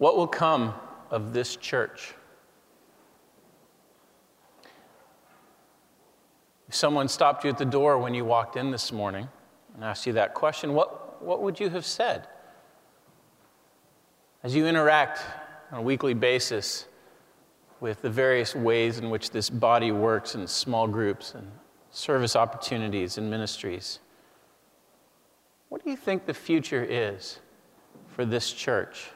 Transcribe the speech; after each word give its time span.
What 0.00 0.16
will 0.16 0.26
come 0.26 0.72
of 1.10 1.34
this 1.34 1.56
church? 1.56 2.14
If 6.66 6.74
someone 6.74 7.06
stopped 7.06 7.44
you 7.44 7.50
at 7.50 7.58
the 7.58 7.66
door 7.66 7.98
when 7.98 8.14
you 8.14 8.24
walked 8.24 8.56
in 8.56 8.70
this 8.70 8.92
morning 8.92 9.28
and 9.74 9.84
asked 9.84 10.06
you 10.06 10.14
that 10.14 10.32
question, 10.32 10.72
what, 10.72 11.22
what 11.22 11.42
would 11.42 11.60
you 11.60 11.68
have 11.68 11.84
said? 11.84 12.26
As 14.42 14.56
you 14.56 14.66
interact 14.66 15.20
on 15.70 15.80
a 15.80 15.82
weekly 15.82 16.14
basis 16.14 16.86
with 17.80 18.00
the 18.00 18.08
various 18.08 18.54
ways 18.54 18.96
in 18.96 19.10
which 19.10 19.32
this 19.32 19.50
body 19.50 19.92
works 19.92 20.34
in 20.34 20.46
small 20.46 20.88
groups 20.88 21.34
and 21.34 21.46
service 21.90 22.36
opportunities 22.36 23.18
and 23.18 23.30
ministries, 23.30 23.98
what 25.68 25.84
do 25.84 25.90
you 25.90 25.96
think 25.96 26.24
the 26.24 26.32
future 26.32 26.86
is 26.88 27.40
for 28.08 28.24
this 28.24 28.50
church? 28.50 29.10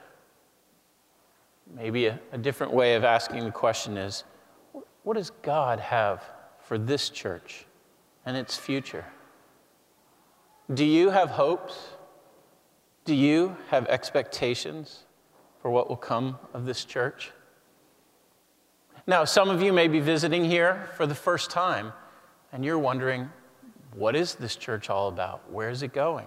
Maybe 1.74 2.06
a, 2.06 2.20
a 2.33 2.38
different 2.38 2.73
way 2.73 2.95
of 2.95 3.05
asking 3.05 3.45
the 3.45 3.51
question 3.51 3.96
is 3.96 4.24
what 5.02 5.16
does 5.16 5.30
God 5.42 5.80
have 5.80 6.24
for 6.60 6.78
this 6.78 7.10
church 7.10 7.66
and 8.24 8.37
its 8.37 8.56
future? 8.56 9.05
Do 10.73 10.84
you 10.84 11.10
have 11.10 11.30
hopes? 11.30 11.88
Do 13.04 13.15
you 13.15 13.57
have 13.68 13.87
expectations 13.87 15.04
for 15.60 15.71
what 15.71 15.88
will 15.88 15.96
come 15.96 16.38
of 16.54 16.65
this 16.65 16.84
church? 16.84 17.32
Now, 19.06 19.27
some 19.27 19.51
of 19.51 19.60
you 19.60 19.73
may 19.73 19.88
be 19.88 20.01
visiting 20.01 20.45
here 20.45 20.88
for 20.96 21.06
the 21.06 21.15
first 21.15 21.51
time, 21.51 21.93
and 22.52 22.65
you're 22.65 22.79
wondering, 22.79 23.29
what 23.93 24.16
is 24.16 24.34
this 24.34 24.56
church 24.56 24.88
all 24.88 25.09
about? 25.09 25.51
Where 25.52 25.68
is 25.68 25.82
it 25.82 25.93
going? 25.93 26.27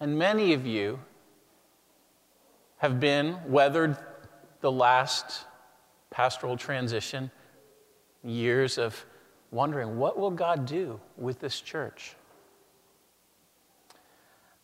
And 0.00 0.18
many 0.18 0.52
of 0.52 0.66
you 0.66 0.98
have 2.78 2.98
been, 3.00 3.36
weathered 3.46 3.96
the 4.60 4.72
last 4.72 5.44
pastoral 6.10 6.56
transition, 6.56 7.30
years 8.24 8.78
of 8.78 9.04
wondering, 9.50 9.98
what 9.98 10.18
will 10.18 10.30
God 10.30 10.66
do 10.66 11.00
with 11.16 11.40
this 11.40 11.60
church? 11.60 12.14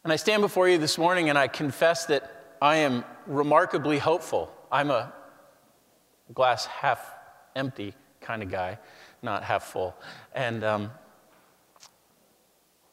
And 0.03 0.13
I 0.13 0.17
stand 0.17 0.43
before 0.43 0.69
you 0.69 0.79
this 0.79 0.99
morning 0.99 1.31
and 1.31 1.39
I 1.39 1.49
confess 1.49 2.07
that 2.07 2.57
I 2.61 2.77
am 2.77 3.05
remarkably 3.27 3.99
hopeful. 3.99 4.53
I'm 4.71 4.91
a 4.91 5.13
glass 6.33 6.67
half 6.67 7.15
empty 7.57 7.95
kind 8.21 8.43
of 8.43 8.51
guy, 8.51 8.79
not 9.23 9.45
half 9.45 9.65
full. 9.65 9.95
And, 10.35 10.63
um, 10.65 10.91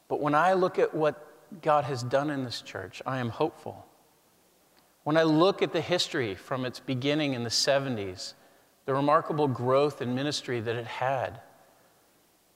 but 0.08 0.20
when 0.20 0.34
I 0.34 0.54
look 0.54 0.78
at 0.78 0.94
what 0.94 1.60
God 1.60 1.84
has 1.84 2.02
done 2.02 2.30
in 2.30 2.44
this 2.44 2.62
church, 2.62 3.02
I 3.04 3.18
am 3.18 3.28
hopeful. 3.28 3.86
When 5.04 5.16
I 5.16 5.24
look 5.24 5.62
at 5.62 5.72
the 5.72 5.80
history 5.80 6.34
from 6.34 6.64
its 6.64 6.78
beginning 6.78 7.34
in 7.34 7.42
the 7.42 7.50
70s, 7.50 8.34
the 8.86 8.94
remarkable 8.94 9.48
growth 9.48 10.00
in 10.00 10.14
ministry 10.14 10.60
that 10.60 10.76
it 10.76 10.86
had, 10.86 11.40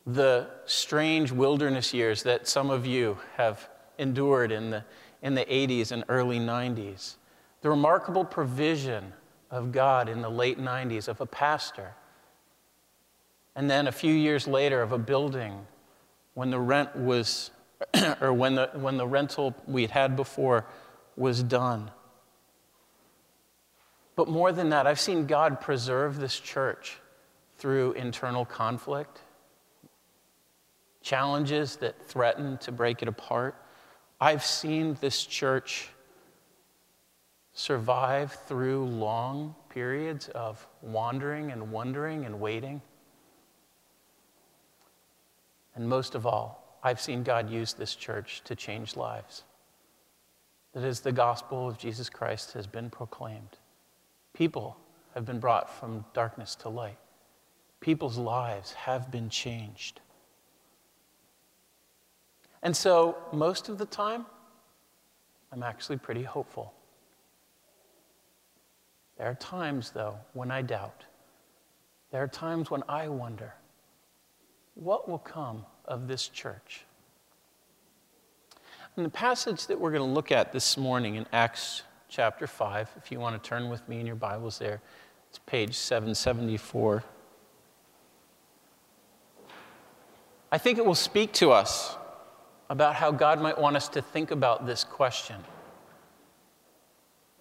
the 0.06 0.48
strange 0.64 1.32
wilderness 1.32 1.92
years 1.92 2.22
that 2.22 2.46
some 2.46 2.70
of 2.70 2.86
you 2.86 3.18
have 3.36 3.68
endured 3.98 4.52
in 4.52 4.70
the, 4.70 4.84
in 5.22 5.34
the 5.34 5.44
80s 5.44 5.90
and 5.90 6.04
early 6.08 6.38
90s, 6.38 7.16
the 7.62 7.70
remarkable 7.70 8.24
provision 8.24 9.12
of 9.50 9.72
God 9.72 10.08
in 10.08 10.22
the 10.22 10.30
late 10.30 10.60
90s 10.60 11.08
of 11.08 11.20
a 11.20 11.26
pastor, 11.26 11.94
and 13.56 13.68
then 13.68 13.88
a 13.88 13.92
few 13.92 14.12
years 14.12 14.46
later 14.46 14.82
of 14.82 14.92
a 14.92 14.98
building 14.98 15.66
when 16.34 16.50
the 16.50 16.60
rent 16.60 16.94
was, 16.94 17.50
or 18.20 18.32
when 18.32 18.54
the, 18.54 18.70
when 18.74 18.96
the 18.96 19.06
rental 19.06 19.54
we 19.66 19.82
had 19.82 19.90
had 19.90 20.16
before 20.16 20.66
was 21.16 21.42
done. 21.42 21.90
But 24.16 24.28
more 24.28 24.50
than 24.50 24.70
that, 24.70 24.86
I've 24.86 24.98
seen 24.98 25.26
God 25.26 25.60
preserve 25.60 26.18
this 26.18 26.40
church 26.40 26.98
through 27.58 27.92
internal 27.92 28.44
conflict, 28.44 29.20
challenges 31.02 31.76
that 31.76 32.02
threaten 32.06 32.58
to 32.58 32.72
break 32.72 33.02
it 33.02 33.08
apart. 33.08 33.54
I've 34.20 34.44
seen 34.44 34.96
this 35.00 35.24
church 35.24 35.90
survive 37.52 38.32
through 38.46 38.86
long 38.86 39.54
periods 39.70 40.28
of 40.28 40.66
wandering 40.82 41.52
and 41.52 41.70
wondering 41.70 42.24
and 42.24 42.40
waiting. 42.40 42.80
And 45.74 45.88
most 45.88 46.14
of 46.14 46.26
all, 46.26 46.78
I've 46.82 47.00
seen 47.00 47.22
God 47.22 47.50
use 47.50 47.74
this 47.74 47.94
church 47.94 48.42
to 48.44 48.54
change 48.54 48.96
lives. 48.96 49.44
That 50.72 50.84
is, 50.84 51.00
the 51.00 51.12
gospel 51.12 51.68
of 51.68 51.78
Jesus 51.78 52.08
Christ 52.08 52.52
has 52.52 52.66
been 52.66 52.90
proclaimed, 52.90 53.58
People 54.36 54.76
have 55.14 55.24
been 55.24 55.40
brought 55.40 55.70
from 55.70 56.04
darkness 56.12 56.54
to 56.56 56.68
light. 56.68 56.98
People's 57.80 58.18
lives 58.18 58.74
have 58.74 59.10
been 59.10 59.30
changed. 59.30 60.00
And 62.62 62.76
so, 62.76 63.16
most 63.32 63.70
of 63.70 63.78
the 63.78 63.86
time, 63.86 64.26
I'm 65.50 65.62
actually 65.62 65.96
pretty 65.96 66.22
hopeful. 66.22 66.74
There 69.16 69.26
are 69.26 69.34
times, 69.36 69.92
though, 69.92 70.18
when 70.34 70.50
I 70.50 70.60
doubt. 70.60 71.04
There 72.10 72.22
are 72.22 72.28
times 72.28 72.70
when 72.70 72.82
I 72.90 73.08
wonder 73.08 73.54
what 74.74 75.08
will 75.08 75.18
come 75.18 75.64
of 75.86 76.08
this 76.08 76.28
church? 76.28 76.84
And 78.96 79.06
the 79.06 79.10
passage 79.10 79.66
that 79.68 79.80
we're 79.80 79.92
going 79.92 80.06
to 80.06 80.14
look 80.14 80.30
at 80.30 80.52
this 80.52 80.76
morning 80.76 81.14
in 81.14 81.24
Acts 81.32 81.84
chapter 82.08 82.46
5. 82.46 82.90
If 82.96 83.10
you 83.12 83.20
want 83.20 83.42
to 83.42 83.48
turn 83.48 83.68
with 83.68 83.88
me 83.88 84.00
in 84.00 84.06
your 84.06 84.16
Bibles 84.16 84.58
there, 84.58 84.80
it's 85.28 85.38
page 85.46 85.76
774. 85.76 87.04
I 90.52 90.58
think 90.58 90.78
it 90.78 90.86
will 90.86 90.94
speak 90.94 91.32
to 91.34 91.50
us 91.50 91.96
about 92.70 92.94
how 92.94 93.10
God 93.10 93.40
might 93.40 93.58
want 93.58 93.76
us 93.76 93.88
to 93.90 94.02
think 94.02 94.30
about 94.30 94.66
this 94.66 94.84
question 94.84 95.36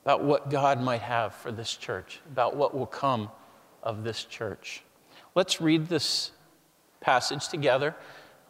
about 0.05 0.23
what 0.23 0.51
God 0.51 0.79
might 0.79 1.01
have 1.01 1.33
for 1.33 1.51
this 1.51 1.75
church, 1.75 2.21
about 2.31 2.55
what 2.55 2.75
will 2.75 2.85
come 2.85 3.31
of 3.81 4.03
this 4.03 4.23
church. 4.23 4.83
Let's 5.33 5.59
read 5.59 5.87
this 5.87 6.31
passage 7.01 7.47
together. 7.47 7.95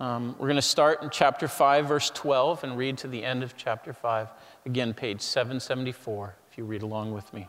Um, 0.02 0.36
we're 0.38 0.48
going 0.48 0.58
to 0.58 0.62
start 0.62 1.02
in 1.02 1.10
chapter 1.10 1.48
5, 1.48 1.88
verse 1.88 2.10
12, 2.14 2.66
and 2.66 2.78
read 2.78 2.98
to 3.00 3.08
the 3.08 3.24
end 3.24 3.42
of 3.42 3.56
chapter 3.56 3.94
5. 3.94 4.28
Again, 4.66 4.94
page 4.94 5.22
774, 5.22 6.36
if 6.52 6.58
you 6.58 6.66
read 6.66 6.82
along 6.82 7.14
with 7.14 7.32
me. 7.34 7.48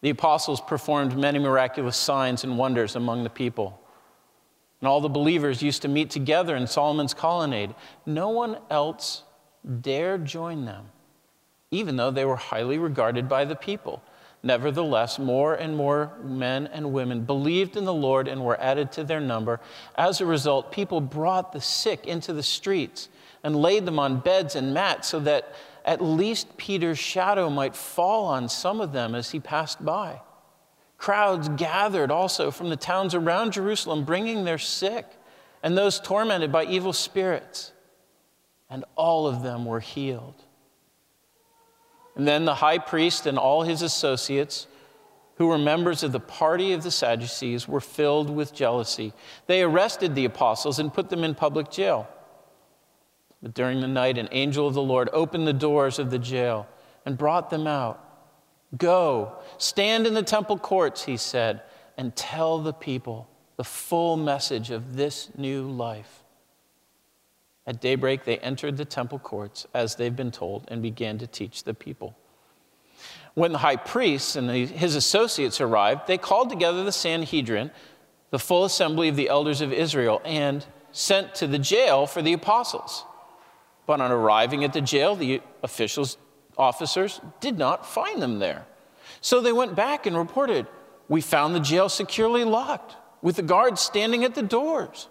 The 0.00 0.10
apostles 0.10 0.60
performed 0.60 1.16
many 1.16 1.38
miraculous 1.38 1.96
signs 1.96 2.44
and 2.44 2.56
wonders 2.56 2.96
among 2.96 3.24
the 3.24 3.30
people. 3.30 3.80
And 4.80 4.88
all 4.88 5.00
the 5.00 5.08
believers 5.08 5.62
used 5.62 5.82
to 5.82 5.88
meet 5.88 6.08
together 6.08 6.54
in 6.54 6.66
Solomon's 6.66 7.14
colonnade. 7.14 7.74
No 8.06 8.28
one 8.28 8.58
else 8.70 9.24
dared 9.80 10.24
join 10.24 10.64
them, 10.64 10.86
even 11.70 11.96
though 11.96 12.12
they 12.12 12.24
were 12.24 12.36
highly 12.36 12.78
regarded 12.78 13.28
by 13.28 13.44
the 13.44 13.56
people. 13.56 14.02
Nevertheless, 14.42 15.18
more 15.18 15.54
and 15.54 15.76
more 15.76 16.12
men 16.22 16.68
and 16.68 16.92
women 16.92 17.24
believed 17.24 17.76
in 17.76 17.84
the 17.84 17.94
Lord 17.94 18.28
and 18.28 18.44
were 18.44 18.60
added 18.60 18.92
to 18.92 19.04
their 19.04 19.20
number. 19.20 19.60
As 19.96 20.20
a 20.20 20.26
result, 20.26 20.70
people 20.70 21.00
brought 21.00 21.52
the 21.52 21.60
sick 21.60 22.06
into 22.06 22.32
the 22.32 22.42
streets 22.42 23.08
and 23.42 23.56
laid 23.56 23.84
them 23.84 23.98
on 23.98 24.20
beds 24.20 24.54
and 24.54 24.72
mats 24.72 25.08
so 25.08 25.20
that 25.20 25.54
at 25.84 26.00
least 26.02 26.56
Peter's 26.56 26.98
shadow 26.98 27.50
might 27.50 27.74
fall 27.74 28.26
on 28.26 28.48
some 28.48 28.80
of 28.80 28.92
them 28.92 29.14
as 29.14 29.30
he 29.30 29.40
passed 29.40 29.84
by. 29.84 30.20
Crowds 30.98 31.48
gathered 31.50 32.10
also 32.10 32.50
from 32.50 32.68
the 32.68 32.76
towns 32.76 33.14
around 33.14 33.52
Jerusalem, 33.52 34.04
bringing 34.04 34.44
their 34.44 34.58
sick 34.58 35.06
and 35.62 35.76
those 35.76 35.98
tormented 36.00 36.52
by 36.52 36.64
evil 36.64 36.92
spirits, 36.92 37.72
and 38.68 38.84
all 38.96 39.26
of 39.26 39.42
them 39.42 39.64
were 39.64 39.80
healed. 39.80 40.44
And 42.18 42.26
then 42.26 42.44
the 42.44 42.56
high 42.56 42.78
priest 42.78 43.26
and 43.26 43.38
all 43.38 43.62
his 43.62 43.80
associates, 43.80 44.66
who 45.36 45.46
were 45.46 45.56
members 45.56 46.02
of 46.02 46.10
the 46.10 46.20
party 46.20 46.72
of 46.72 46.82
the 46.82 46.90
Sadducees, 46.90 47.68
were 47.68 47.80
filled 47.80 48.28
with 48.28 48.52
jealousy. 48.52 49.12
They 49.46 49.62
arrested 49.62 50.14
the 50.14 50.24
apostles 50.24 50.80
and 50.80 50.92
put 50.92 51.08
them 51.08 51.22
in 51.24 51.36
public 51.36 51.70
jail. 51.70 52.08
But 53.40 53.54
during 53.54 53.80
the 53.80 53.86
night, 53.86 54.18
an 54.18 54.28
angel 54.32 54.66
of 54.66 54.74
the 54.74 54.82
Lord 54.82 55.08
opened 55.12 55.46
the 55.46 55.52
doors 55.52 56.00
of 56.00 56.10
the 56.10 56.18
jail 56.18 56.66
and 57.06 57.16
brought 57.16 57.50
them 57.50 57.68
out. 57.68 58.04
Go, 58.76 59.36
stand 59.56 60.04
in 60.04 60.14
the 60.14 60.22
temple 60.24 60.58
courts, 60.58 61.04
he 61.04 61.16
said, 61.16 61.62
and 61.96 62.14
tell 62.16 62.58
the 62.58 62.72
people 62.72 63.28
the 63.56 63.64
full 63.64 64.16
message 64.16 64.70
of 64.70 64.96
this 64.96 65.30
new 65.36 65.62
life. 65.70 66.24
At 67.68 67.82
daybreak, 67.82 68.24
they 68.24 68.38
entered 68.38 68.78
the 68.78 68.86
temple 68.86 69.18
courts 69.18 69.66
as 69.74 69.94
they've 69.94 70.16
been 70.16 70.30
told 70.30 70.64
and 70.68 70.80
began 70.80 71.18
to 71.18 71.26
teach 71.26 71.64
the 71.64 71.74
people. 71.74 72.16
When 73.34 73.52
the 73.52 73.58
high 73.58 73.76
priest 73.76 74.36
and 74.36 74.48
his 74.48 74.94
associates 74.94 75.60
arrived, 75.60 76.06
they 76.06 76.16
called 76.16 76.48
together 76.48 76.82
the 76.82 76.92
Sanhedrin, 76.92 77.70
the 78.30 78.38
full 78.38 78.64
assembly 78.64 79.08
of 79.08 79.16
the 79.16 79.28
elders 79.28 79.60
of 79.60 79.70
Israel, 79.70 80.22
and 80.24 80.64
sent 80.92 81.34
to 81.36 81.46
the 81.46 81.58
jail 81.58 82.06
for 82.06 82.22
the 82.22 82.32
apostles. 82.32 83.04
But 83.86 84.00
on 84.00 84.10
arriving 84.10 84.64
at 84.64 84.72
the 84.72 84.80
jail, 84.80 85.14
the 85.14 85.42
officials, 85.62 86.16
officers 86.56 87.20
did 87.40 87.58
not 87.58 87.84
find 87.84 88.22
them 88.22 88.38
there. 88.38 88.64
So 89.20 89.42
they 89.42 89.52
went 89.52 89.74
back 89.74 90.06
and 90.06 90.16
reported, 90.16 90.66
We 91.06 91.20
found 91.20 91.54
the 91.54 91.60
jail 91.60 91.90
securely 91.90 92.44
locked, 92.44 92.96
with 93.20 93.36
the 93.36 93.42
guards 93.42 93.82
standing 93.82 94.24
at 94.24 94.34
the 94.34 94.42
doors. 94.42 95.08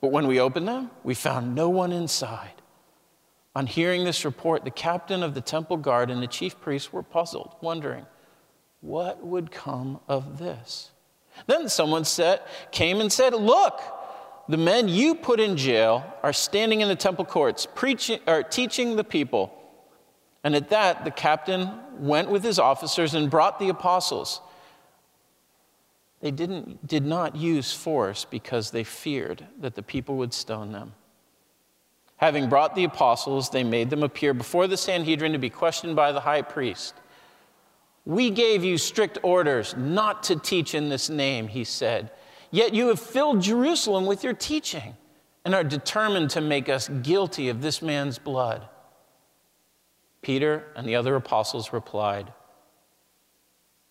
But 0.00 0.12
when 0.12 0.26
we 0.26 0.40
opened 0.40 0.68
them, 0.68 0.90
we 1.02 1.14
found 1.14 1.54
no 1.54 1.68
one 1.68 1.92
inside. 1.92 2.62
On 3.56 3.66
hearing 3.66 4.04
this 4.04 4.24
report, 4.24 4.64
the 4.64 4.70
captain 4.70 5.22
of 5.22 5.34
the 5.34 5.40
temple 5.40 5.76
guard 5.78 6.10
and 6.10 6.22
the 6.22 6.28
chief 6.28 6.60
priests 6.60 6.92
were 6.92 7.02
puzzled, 7.02 7.56
wondering, 7.60 8.06
What 8.80 9.24
would 9.24 9.50
come 9.50 10.00
of 10.06 10.38
this? 10.38 10.92
Then 11.46 11.68
someone 11.68 12.04
said, 12.04 12.40
came 12.70 13.00
and 13.00 13.12
said, 13.12 13.34
Look, 13.34 13.80
the 14.48 14.56
men 14.56 14.88
you 14.88 15.14
put 15.14 15.40
in 15.40 15.56
jail 15.56 16.04
are 16.22 16.32
standing 16.32 16.80
in 16.80 16.88
the 16.88 16.96
temple 16.96 17.24
courts, 17.24 17.66
preaching 17.74 18.20
or 18.26 18.42
teaching 18.42 18.96
the 18.96 19.04
people. 19.04 19.52
And 20.44 20.54
at 20.54 20.70
that, 20.70 21.04
the 21.04 21.10
captain 21.10 21.70
went 21.98 22.30
with 22.30 22.44
his 22.44 22.58
officers 22.58 23.14
and 23.14 23.28
brought 23.28 23.58
the 23.58 23.68
apostles. 23.68 24.40
They 26.20 26.30
didn't, 26.30 26.86
did 26.86 27.04
not 27.04 27.36
use 27.36 27.72
force 27.72 28.24
because 28.24 28.70
they 28.70 28.84
feared 28.84 29.46
that 29.60 29.74
the 29.74 29.82
people 29.82 30.16
would 30.16 30.34
stone 30.34 30.72
them. 30.72 30.94
Having 32.16 32.48
brought 32.48 32.74
the 32.74 32.84
apostles, 32.84 33.50
they 33.50 33.62
made 33.62 33.90
them 33.90 34.02
appear 34.02 34.34
before 34.34 34.66
the 34.66 34.76
Sanhedrin 34.76 35.32
to 35.32 35.38
be 35.38 35.50
questioned 35.50 35.94
by 35.94 36.10
the 36.10 36.20
high 36.20 36.42
priest. 36.42 36.94
We 38.04 38.30
gave 38.30 38.64
you 38.64 38.78
strict 38.78 39.18
orders 39.22 39.76
not 39.76 40.24
to 40.24 40.36
teach 40.36 40.74
in 40.74 40.88
this 40.88 41.08
name, 41.08 41.46
he 41.46 41.62
said. 41.62 42.10
Yet 42.50 42.74
you 42.74 42.88
have 42.88 42.98
filled 42.98 43.42
Jerusalem 43.42 44.06
with 44.06 44.24
your 44.24 44.32
teaching 44.32 44.96
and 45.44 45.54
are 45.54 45.62
determined 45.62 46.30
to 46.30 46.40
make 46.40 46.68
us 46.68 46.88
guilty 46.88 47.48
of 47.48 47.62
this 47.62 47.80
man's 47.80 48.18
blood. 48.18 48.68
Peter 50.22 50.66
and 50.74 50.88
the 50.88 50.96
other 50.96 51.14
apostles 51.14 51.72
replied, 51.72 52.32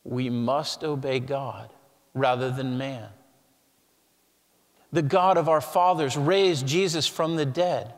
We 0.04 0.30
must 0.30 0.84
obey 0.84 1.22
God 1.22 1.72
rather 2.18 2.52
than 2.52 2.78
man. 2.78 3.10
The 4.92 5.02
God 5.02 5.38
of 5.38 5.50
our 5.50 5.62
fathers 5.62 6.16
raised 6.18 6.66
Jesus 6.66 7.08
from 7.08 7.36
the 7.36 7.46
dead, 7.46 7.94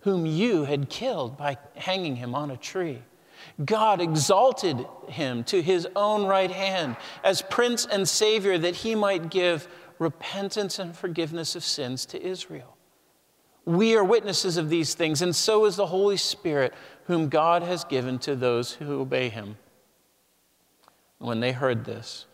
whom 0.00 0.24
you 0.24 0.64
had 0.64 0.88
killed 0.88 1.36
by 1.36 1.58
hanging 1.74 2.16
him 2.16 2.34
on 2.34 2.50
a 2.50 2.56
tree. 2.56 3.02
God 3.64 4.00
exalted 4.00 4.86
him 5.08 5.44
to 5.44 5.60
his 5.62 5.86
own 5.96 6.26
right 6.26 6.50
hand 6.50 6.96
as 7.24 7.42
Prince 7.42 7.86
and 7.86 8.08
Savior 8.08 8.56
that 8.58 8.76
he 8.76 8.94
might 8.94 9.30
give 9.30 9.68
repentance 9.98 10.78
and 10.78 10.96
forgiveness 10.96 11.56
of 11.56 11.64
sins 11.64 12.06
to 12.06 12.22
Israel. 12.22 12.76
We 13.64 13.96
are 13.96 14.04
witnesses 14.04 14.56
of 14.56 14.70
these 14.70 14.94
things, 14.94 15.22
and 15.22 15.34
so 15.34 15.64
is 15.66 15.76
the 15.76 15.86
Holy 15.86 16.16
Spirit, 16.16 16.74
whom 17.04 17.28
God 17.28 17.62
has 17.62 17.84
given 17.84 18.18
to 18.20 18.34
those 18.34 18.72
who 18.72 19.00
obey 19.00 19.28
him. 19.28 19.56
When 21.18 21.38
they 21.38 21.52
heard 21.52 21.84
this, 21.84 22.26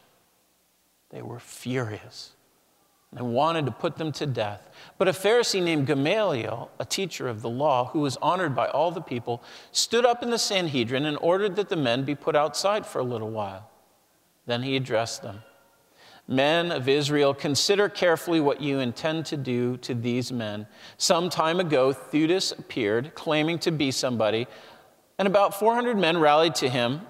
they 1.11 1.23
were 1.23 1.41
furious 1.41 2.33
and 3.17 3.33
wanted 3.33 3.65
to 3.65 3.73
put 3.73 3.97
them 3.97 4.13
to 4.13 4.27
death. 4.27 4.69
But 4.99 5.09
a 5.09 5.13
Pharisee 5.13 5.63
named 5.63 5.87
Gamaliel, 5.87 6.71
a 6.79 6.85
teacher 6.85 7.27
of 7.27 7.41
the 7.41 7.49
law, 7.49 7.87
who 7.87 8.01
was 8.01 8.19
honored 8.19 8.55
by 8.55 8.69
all 8.69 8.91
the 8.91 9.01
people, 9.01 9.43
stood 9.73 10.05
up 10.05 10.23
in 10.23 10.31
the 10.31 10.39
Sanhedrin 10.39 11.07
and 11.07 11.17
ordered 11.23 11.57
that 11.57 11.71
the 11.71 11.77
men 11.77 12.05
be 12.05 12.15
put 12.15 12.37
outside 12.37 12.85
for 12.85 12.99
a 12.99 13.05
little 13.05 13.31
while. 13.31 13.71
Then 14.45 14.63
he 14.63 14.77
addressed 14.77 15.23
them 15.23 15.43
Men 16.31 16.71
of 16.73 16.91
Israel, 16.91 17.33
consider 17.33 17.89
carefully 17.89 18.39
what 18.39 18.61
you 18.61 18.81
intend 18.81 19.25
to 19.27 19.37
do 19.39 19.79
to 19.79 19.95
these 19.95 20.31
men. 20.31 20.67
Some 20.99 21.31
time 21.31 21.59
ago, 21.59 21.95
Theudas 21.95 22.53
appeared, 22.59 23.15
claiming 23.15 23.59
to 23.61 23.71
be 23.71 23.91
somebody, 23.91 24.47
and 25.19 25.27
about 25.27 25.59
400 25.59 25.97
men 25.97 26.19
rallied 26.19 26.55
to 26.57 26.69
him. 26.69 27.01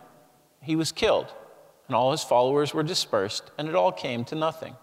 He 0.62 0.76
was 0.76 0.92
killed, 0.92 1.34
and 1.88 1.96
all 1.96 2.12
his 2.12 2.22
followers 2.22 2.72
were 2.72 2.82
dispersed, 2.82 3.50
and 3.58 3.68
it 3.68 3.74
all 3.74 3.90
came 3.90 4.24
to 4.26 4.34
nothing. 4.34 4.76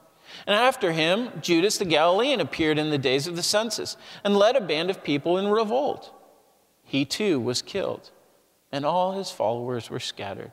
And 0.45 0.55
after 0.55 0.91
him, 0.91 1.29
Judas 1.41 1.77
the 1.77 1.85
Galilean 1.85 2.41
appeared 2.41 2.77
in 2.77 2.89
the 2.89 2.97
days 2.97 3.27
of 3.27 3.35
the 3.35 3.43
census 3.43 3.95
and 4.23 4.35
led 4.35 4.55
a 4.55 4.61
band 4.61 4.89
of 4.89 5.03
people 5.03 5.37
in 5.37 5.47
revolt. 5.47 6.11
He 6.83 7.05
too 7.05 7.39
was 7.39 7.61
killed, 7.61 8.11
and 8.71 8.85
all 8.85 9.13
his 9.13 9.31
followers 9.31 9.89
were 9.89 9.99
scattered. 9.99 10.51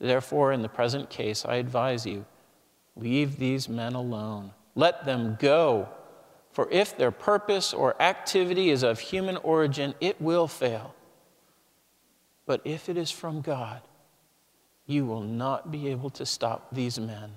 Therefore, 0.00 0.52
in 0.52 0.62
the 0.62 0.68
present 0.68 1.08
case, 1.08 1.44
I 1.44 1.56
advise 1.56 2.04
you 2.04 2.26
leave 2.96 3.38
these 3.38 3.68
men 3.68 3.94
alone. 3.94 4.52
Let 4.74 5.04
them 5.04 5.36
go. 5.40 5.88
For 6.52 6.68
if 6.70 6.96
their 6.96 7.10
purpose 7.10 7.72
or 7.72 8.00
activity 8.00 8.70
is 8.70 8.82
of 8.82 9.00
human 9.00 9.36
origin, 9.38 9.94
it 10.00 10.20
will 10.20 10.46
fail. 10.46 10.94
But 12.46 12.60
if 12.64 12.88
it 12.88 12.96
is 12.96 13.10
from 13.10 13.40
God, 13.40 13.80
you 14.86 15.06
will 15.06 15.22
not 15.22 15.70
be 15.70 15.88
able 15.88 16.10
to 16.10 16.26
stop 16.26 16.68
these 16.72 16.98
men 16.98 17.32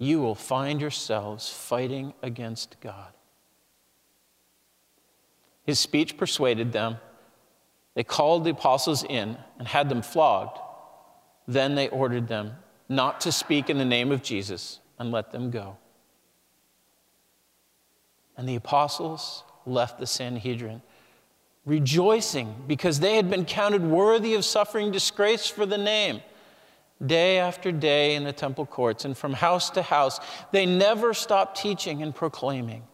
you 0.00 0.18
will 0.18 0.34
find 0.34 0.80
yourselves 0.80 1.50
fighting 1.50 2.14
against 2.22 2.80
God. 2.80 3.12
His 5.62 5.78
speech 5.78 6.16
persuaded 6.16 6.72
them. 6.72 6.96
They 7.94 8.02
called 8.02 8.44
the 8.44 8.50
apostles 8.50 9.04
in 9.04 9.36
and 9.58 9.68
had 9.68 9.90
them 9.90 10.00
flogged. 10.00 10.58
Then 11.46 11.74
they 11.74 11.88
ordered 11.90 12.28
them 12.28 12.52
not 12.88 13.20
to 13.20 13.30
speak 13.30 13.68
in 13.68 13.76
the 13.76 13.84
name 13.84 14.10
of 14.10 14.22
Jesus 14.22 14.80
and 14.98 15.12
let 15.12 15.32
them 15.32 15.50
go. 15.50 15.76
And 18.38 18.48
the 18.48 18.56
apostles 18.56 19.44
left 19.66 19.98
the 19.98 20.06
Sanhedrin, 20.06 20.80
rejoicing 21.66 22.54
because 22.66 23.00
they 23.00 23.16
had 23.16 23.28
been 23.28 23.44
counted 23.44 23.82
worthy 23.82 24.32
of 24.32 24.46
suffering 24.46 24.90
disgrace 24.90 25.46
for 25.46 25.66
the 25.66 25.76
name 25.76 26.22
day 27.04 27.38
after 27.38 27.72
day 27.72 28.14
in 28.14 28.24
the 28.24 28.32
temple 28.32 28.66
courts 28.66 29.04
and 29.04 29.16
from 29.16 29.32
house 29.32 29.70
to 29.70 29.82
house. 29.82 30.20
They 30.52 30.66
never 30.66 31.14
stopped 31.14 31.56
teaching 31.56 32.02
and 32.02 32.14
proclaiming 32.14 32.84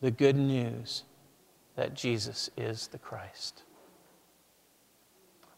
the 0.00 0.10
good 0.10 0.36
news 0.36 1.02
that 1.74 1.94
Jesus 1.94 2.50
is 2.56 2.88
the 2.88 2.98
Christ. 2.98 3.64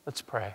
Let's 0.06 0.22
pray. 0.22 0.54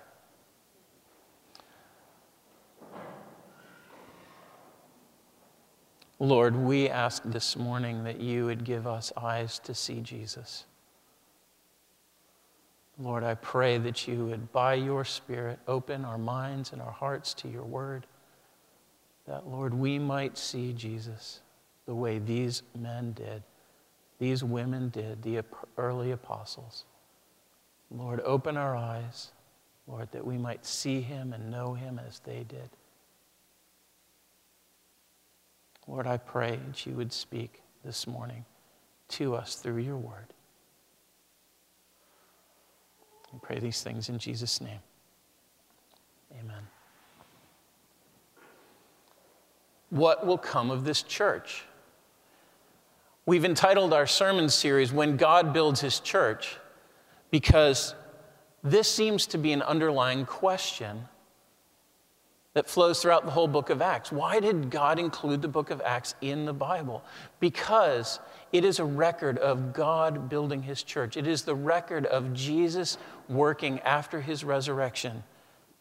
Lord, 6.19 6.55
we 6.55 6.89
ask 6.89 7.21
this 7.25 7.57
morning 7.57 8.03
that 8.05 8.19
you 8.19 8.45
would 8.45 8.63
give 8.63 8.87
us 8.87 9.11
eyes 9.17 9.59
to 9.59 9.73
see 9.73 9.99
Jesus. 9.99 10.65
Lord, 12.99 13.23
I 13.23 13.33
pray 13.35 13.77
that 13.79 14.07
you 14.07 14.25
would, 14.27 14.51
by 14.51 14.75
your 14.75 15.03
Spirit, 15.03 15.59
open 15.67 16.05
our 16.05 16.17
minds 16.17 16.73
and 16.73 16.81
our 16.81 16.91
hearts 16.91 17.33
to 17.35 17.47
your 17.47 17.63
word, 17.63 18.05
that, 19.25 19.47
Lord, 19.47 19.73
we 19.73 19.97
might 19.97 20.37
see 20.37 20.73
Jesus 20.73 21.41
the 21.85 21.95
way 21.95 22.19
these 22.19 22.61
men 22.77 23.13
did, 23.13 23.43
these 24.19 24.43
women 24.43 24.89
did, 24.89 25.23
the 25.23 25.43
early 25.77 26.11
apostles. 26.11 26.85
Lord, 27.89 28.21
open 28.21 28.57
our 28.57 28.75
eyes, 28.75 29.31
Lord, 29.87 30.09
that 30.11 30.25
we 30.25 30.37
might 30.37 30.65
see 30.65 31.01
him 31.01 31.33
and 31.33 31.51
know 31.51 31.73
him 31.73 31.99
as 32.05 32.19
they 32.19 32.43
did. 32.47 32.69
Lord, 35.87 36.07
I 36.07 36.17
pray 36.17 36.59
that 36.67 36.85
you 36.85 36.93
would 36.93 37.11
speak 37.11 37.61
this 37.83 38.07
morning 38.07 38.45
to 39.09 39.35
us 39.35 39.55
through 39.55 39.79
your 39.79 39.97
word. 39.97 40.27
We 43.33 43.39
pray 43.41 43.59
these 43.59 43.81
things 43.81 44.09
in 44.09 44.19
Jesus' 44.19 44.61
name. 44.61 44.79
Amen. 46.39 46.67
What 49.89 50.25
will 50.25 50.37
come 50.37 50.69
of 50.71 50.85
this 50.85 51.01
church? 51.01 51.65
We've 53.25 53.45
entitled 53.45 53.93
our 53.93 54.05
sermon 54.05 54.49
series, 54.49 54.93
When 54.93 55.17
God 55.17 55.53
Builds 55.53 55.81
His 55.81 55.99
Church, 55.99 56.57
because 57.31 57.95
this 58.63 58.89
seems 58.89 59.25
to 59.27 59.37
be 59.37 59.51
an 59.51 59.61
underlying 59.61 60.25
question 60.25 61.07
that 62.53 62.69
flows 62.69 63.01
throughout 63.01 63.25
the 63.25 63.31
whole 63.31 63.47
book 63.47 63.69
of 63.69 63.81
Acts. 63.81 64.11
Why 64.11 64.39
did 64.39 64.69
God 64.69 64.99
include 64.99 65.41
the 65.41 65.47
book 65.47 65.71
of 65.71 65.81
Acts 65.81 66.13
in 66.21 66.45
the 66.45 66.53
Bible? 66.53 67.03
Because 67.39 68.19
it 68.51 68.63
is 68.63 68.79
a 68.79 68.85
record 68.85 69.39
of 69.39 69.73
God 69.73 70.29
building 70.29 70.61
his 70.61 70.83
church. 70.83 71.17
It 71.17 71.25
is 71.25 71.41
the 71.41 71.55
record 71.55 72.05
of 72.05 72.33
Jesus 72.33 72.97
working 73.27 73.79
after 73.79 74.21
his 74.21 74.43
resurrection 74.43 75.23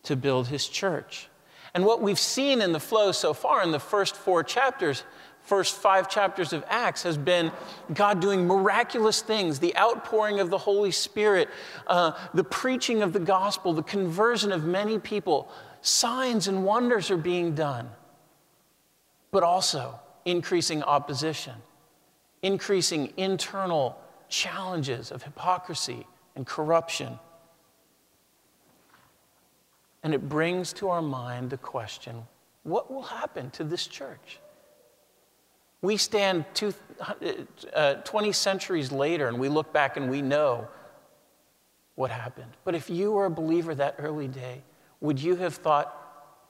to 0.04 0.16
build 0.16 0.48
his 0.48 0.66
church. 0.66 1.28
And 1.74 1.84
what 1.84 2.02
we've 2.02 2.18
seen 2.18 2.60
in 2.60 2.72
the 2.72 2.80
flow 2.80 3.12
so 3.12 3.34
far 3.34 3.62
in 3.62 3.70
the 3.70 3.80
first 3.80 4.16
four 4.16 4.42
chapters, 4.42 5.04
first 5.42 5.76
five 5.76 6.08
chapters 6.08 6.52
of 6.52 6.64
Acts, 6.68 7.02
has 7.02 7.16
been 7.18 7.52
God 7.92 8.20
doing 8.20 8.46
miraculous 8.46 9.22
things 9.22 9.58
the 9.58 9.76
outpouring 9.76 10.40
of 10.40 10.50
the 10.50 10.58
Holy 10.58 10.90
Spirit, 10.90 11.48
uh, 11.86 12.12
the 12.34 12.44
preaching 12.44 13.02
of 13.02 13.12
the 13.12 13.20
gospel, 13.20 13.72
the 13.72 13.82
conversion 13.82 14.52
of 14.52 14.64
many 14.64 14.98
people. 14.98 15.50
Signs 15.82 16.48
and 16.48 16.64
wonders 16.64 17.10
are 17.10 17.16
being 17.16 17.54
done, 17.54 17.90
but 19.30 19.42
also 19.42 20.00
increasing 20.24 20.82
opposition 20.82 21.54
increasing 22.42 23.12
internal 23.16 23.96
challenges 24.28 25.10
of 25.10 25.22
hypocrisy 25.22 26.06
and 26.34 26.46
corruption. 26.46 27.18
And 30.02 30.12
it 30.14 30.28
brings 30.28 30.72
to 30.74 30.88
our 30.90 31.02
mind 31.02 31.50
the 31.50 31.56
question 31.56 32.26
what 32.64 32.92
will 32.92 33.02
happen 33.02 33.50
to 33.50 33.64
this 33.64 33.88
church? 33.88 34.38
We 35.80 35.96
stand 35.96 36.44
two, 36.54 36.72
uh, 37.74 37.94
20 37.94 38.30
centuries 38.30 38.92
later 38.92 39.26
and 39.26 39.38
we 39.40 39.48
look 39.48 39.72
back 39.72 39.96
and 39.96 40.08
we 40.08 40.22
know 40.22 40.68
what 41.96 42.12
happened. 42.12 42.52
But 42.64 42.76
if 42.76 42.88
you 42.88 43.10
were 43.10 43.26
a 43.26 43.30
believer 43.30 43.74
that 43.74 43.96
early 43.98 44.28
day, 44.28 44.62
would 45.02 45.20
you 45.20 45.36
have 45.36 45.56
thought 45.56 45.98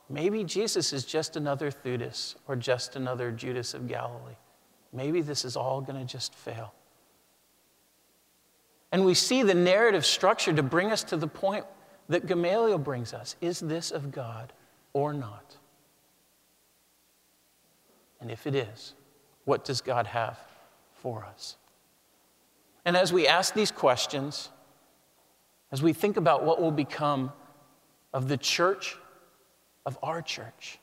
maybe 0.09 0.45
Jesus 0.45 0.93
is 0.93 1.05
just 1.05 1.37
another 1.37 1.71
Theudas 1.71 2.37
or 2.47 2.55
just 2.55 2.95
another 2.95 3.33
Judas 3.33 3.75
of 3.75 3.89
Galilee? 3.89 4.37
Maybe 4.93 5.23
this 5.23 5.45
is 5.45 5.57
all 5.57 5.81
going 5.81 5.99
to 5.99 6.05
just 6.05 6.35
fail. 6.35 6.75
And 8.93 9.07
we 9.07 9.15
see 9.15 9.43
the 9.43 9.55
narrative 9.55 10.05
structure 10.05 10.53
to 10.53 10.63
bring 10.63 10.93
us 10.93 11.03
to 11.05 11.17
the 11.17 11.27
point 11.27 11.65
that 12.11 12.27
Gamaliel 12.27 12.77
brings 12.77 13.15
us. 13.15 13.37
Is 13.41 13.59
this 13.59 13.91
of 13.91 14.13
God 14.13 14.53
or 14.93 15.15
not? 15.15 15.57
And 18.21 18.31
if 18.31 18.47
it 18.47 18.55
is, 18.55 18.93
what 19.47 19.65
does 19.65 19.81
God 19.81 20.07
have 20.09 20.39
for 20.93 21.25
us? 21.25 21.57
And 22.85 22.99
as 22.99 23.15
we 23.15 23.27
ask 23.27 23.55
these 23.55 23.71
questions, 23.71 24.51
as 25.71 25.83
we 25.83 25.95
think 25.95 26.19
about 26.19 26.45
what 26.45 26.61
will 26.61 26.71
become 26.71 27.33
of 28.13 28.29
the 28.29 28.37
church, 28.37 28.97
of 29.87 29.99
our 30.03 30.23
church, 30.23 30.79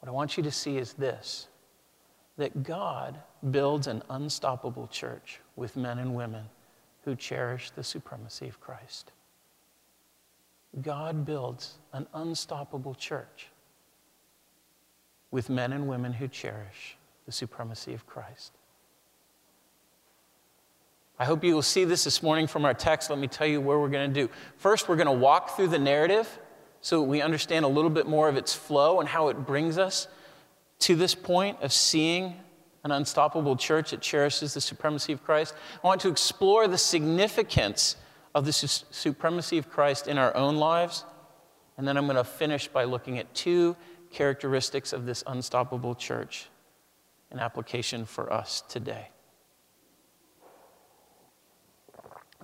what 0.00 0.08
I 0.08 0.12
want 0.12 0.36
you 0.36 0.42
to 0.42 0.50
see 0.50 0.78
is 0.78 0.94
this 0.94 1.46
that 2.36 2.62
God 2.62 3.18
builds 3.50 3.86
an 3.86 4.02
unstoppable 4.08 4.86
church 4.86 5.40
with 5.56 5.76
men 5.76 5.98
and 5.98 6.14
women 6.14 6.44
who 7.04 7.14
cherish 7.14 7.70
the 7.70 7.84
supremacy 7.84 8.48
of 8.48 8.58
Christ. 8.60 9.12
God 10.80 11.26
builds 11.26 11.78
an 11.92 12.06
unstoppable 12.14 12.94
church 12.94 13.48
with 15.30 15.50
men 15.50 15.72
and 15.72 15.86
women 15.86 16.12
who 16.12 16.28
cherish 16.28 16.96
the 17.26 17.32
supremacy 17.32 17.92
of 17.92 18.06
Christ. 18.06 18.52
I 21.20 21.26
hope 21.26 21.44
you 21.44 21.54
will 21.54 21.60
see 21.60 21.84
this 21.84 22.04
this 22.04 22.22
morning 22.22 22.46
from 22.46 22.64
our 22.64 22.72
text. 22.72 23.10
Let 23.10 23.18
me 23.18 23.28
tell 23.28 23.46
you 23.46 23.60
where 23.60 23.78
we're 23.78 23.90
going 23.90 24.10
to 24.10 24.20
do. 24.22 24.32
First, 24.56 24.88
we're 24.88 24.96
going 24.96 25.06
to 25.06 25.12
walk 25.12 25.54
through 25.54 25.68
the 25.68 25.78
narrative 25.78 26.26
so 26.80 27.02
we 27.02 27.20
understand 27.20 27.66
a 27.66 27.68
little 27.68 27.90
bit 27.90 28.06
more 28.06 28.26
of 28.26 28.38
its 28.38 28.54
flow 28.54 29.00
and 29.00 29.08
how 29.08 29.28
it 29.28 29.46
brings 29.46 29.76
us 29.76 30.08
to 30.78 30.96
this 30.96 31.14
point 31.14 31.58
of 31.60 31.74
seeing 31.74 32.36
an 32.84 32.90
unstoppable 32.90 33.54
church 33.54 33.90
that 33.90 34.00
cherishes 34.00 34.54
the 34.54 34.62
supremacy 34.62 35.12
of 35.12 35.22
Christ. 35.22 35.54
I 35.84 35.86
want 35.86 36.00
to 36.00 36.08
explore 36.08 36.66
the 36.66 36.78
significance 36.78 37.96
of 38.34 38.46
the 38.46 38.52
su- 38.54 38.86
supremacy 38.90 39.58
of 39.58 39.68
Christ 39.68 40.08
in 40.08 40.16
our 40.16 40.34
own 40.34 40.56
lives. 40.56 41.04
And 41.76 41.86
then 41.86 41.98
I'm 41.98 42.06
going 42.06 42.16
to 42.16 42.24
finish 42.24 42.66
by 42.66 42.84
looking 42.84 43.18
at 43.18 43.34
two 43.34 43.76
characteristics 44.10 44.94
of 44.94 45.04
this 45.04 45.22
unstoppable 45.26 45.94
church 45.94 46.48
in 47.30 47.38
application 47.38 48.06
for 48.06 48.32
us 48.32 48.62
today. 48.70 49.10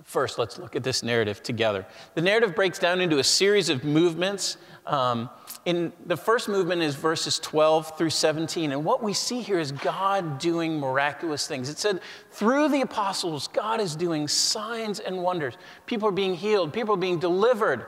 First, 0.07 0.39
let's 0.39 0.57
look 0.57 0.77
at 0.77 0.83
this 0.83 1.03
narrative 1.03 1.43
together. 1.43 1.85
The 2.15 2.21
narrative 2.21 2.55
breaks 2.55 2.79
down 2.79 3.01
into 3.01 3.19
a 3.19 3.23
series 3.25 3.67
of 3.67 3.83
movements. 3.83 4.55
Um, 4.85 5.29
in 5.65 5.91
the 6.05 6.15
first 6.15 6.47
movement 6.47 6.81
is 6.81 6.95
verses 6.95 7.39
12 7.39 7.97
through 7.97 8.11
17, 8.11 8.71
and 8.71 8.85
what 8.85 9.03
we 9.03 9.11
see 9.11 9.41
here 9.41 9.59
is 9.59 9.73
God 9.73 10.39
doing 10.39 10.79
miraculous 10.79 11.45
things. 11.45 11.67
It 11.67 11.77
said, 11.77 11.99
through 12.31 12.69
the 12.69 12.79
apostles, 12.79 13.49
God 13.49 13.81
is 13.81 13.97
doing 13.97 14.29
signs 14.29 15.01
and 15.01 15.21
wonders. 15.21 15.55
People 15.87 16.07
are 16.07 16.13
being 16.13 16.35
healed, 16.35 16.71
people 16.71 16.93
are 16.93 16.97
being 16.97 17.19
delivered 17.19 17.85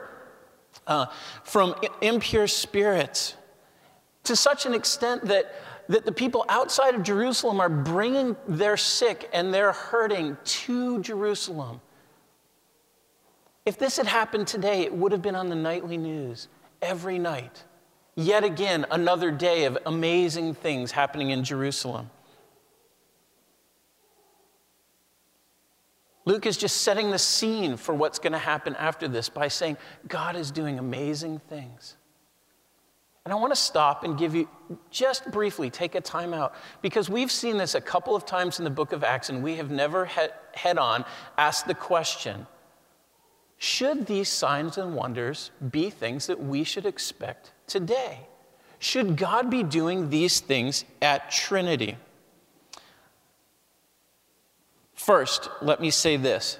uh, 0.86 1.06
from 1.44 1.74
impure 2.02 2.46
spirits 2.46 3.34
to 4.24 4.36
such 4.36 4.66
an 4.66 4.74
extent 4.74 5.24
that 5.24 5.54
that 5.88 6.04
the 6.04 6.12
people 6.12 6.44
outside 6.48 6.94
of 6.94 7.02
Jerusalem 7.02 7.60
are 7.60 7.68
bringing 7.68 8.36
their 8.46 8.76
sick 8.76 9.28
and 9.32 9.52
their 9.52 9.72
hurting 9.72 10.36
to 10.44 11.00
Jerusalem. 11.00 11.80
If 13.66 13.78
this 13.78 13.96
had 13.96 14.06
happened 14.06 14.46
today, 14.46 14.82
it 14.82 14.92
would 14.92 15.12
have 15.12 15.22
been 15.22 15.36
on 15.36 15.48
the 15.48 15.54
nightly 15.54 15.96
news 15.96 16.48
every 16.80 17.18
night. 17.18 17.64
Yet 18.16 18.42
again, 18.44 18.86
another 18.90 19.30
day 19.30 19.64
of 19.64 19.78
amazing 19.86 20.54
things 20.54 20.92
happening 20.92 21.30
in 21.30 21.44
Jerusalem. 21.44 22.10
Luke 26.24 26.46
is 26.46 26.56
just 26.56 26.82
setting 26.82 27.10
the 27.10 27.18
scene 27.18 27.76
for 27.76 27.94
what's 27.94 28.18
going 28.18 28.32
to 28.32 28.38
happen 28.38 28.76
after 28.76 29.08
this 29.08 29.28
by 29.28 29.48
saying, 29.48 29.76
God 30.06 30.36
is 30.36 30.50
doing 30.50 30.78
amazing 30.78 31.40
things. 31.48 31.96
And 33.24 33.32
I 33.32 33.36
want 33.36 33.52
to 33.52 33.60
stop 33.60 34.04
and 34.04 34.18
give 34.18 34.34
you, 34.34 34.48
just 34.90 35.30
briefly, 35.30 35.70
take 35.70 35.94
a 35.94 36.00
time 36.00 36.32
out, 36.32 36.54
because 36.82 37.10
we've 37.10 37.30
seen 37.30 37.58
this 37.58 37.74
a 37.74 37.80
couple 37.80 38.16
of 38.16 38.24
times 38.24 38.58
in 38.58 38.64
the 38.64 38.70
book 38.70 38.92
of 38.92 39.04
Acts, 39.04 39.28
and 39.28 39.42
we 39.42 39.56
have 39.56 39.70
never 39.70 40.06
head 40.06 40.78
on 40.78 41.04
asked 41.36 41.66
the 41.66 41.74
question 41.74 42.46
should 43.62 44.06
these 44.06 44.30
signs 44.30 44.78
and 44.78 44.94
wonders 44.94 45.50
be 45.70 45.90
things 45.90 46.28
that 46.28 46.42
we 46.42 46.64
should 46.64 46.86
expect 46.86 47.52
today? 47.66 48.20
Should 48.78 49.18
God 49.18 49.50
be 49.50 49.62
doing 49.62 50.08
these 50.08 50.40
things 50.40 50.86
at 51.02 51.30
Trinity? 51.30 51.98
First, 54.94 55.50
let 55.60 55.78
me 55.78 55.90
say 55.90 56.16
this. 56.16 56.58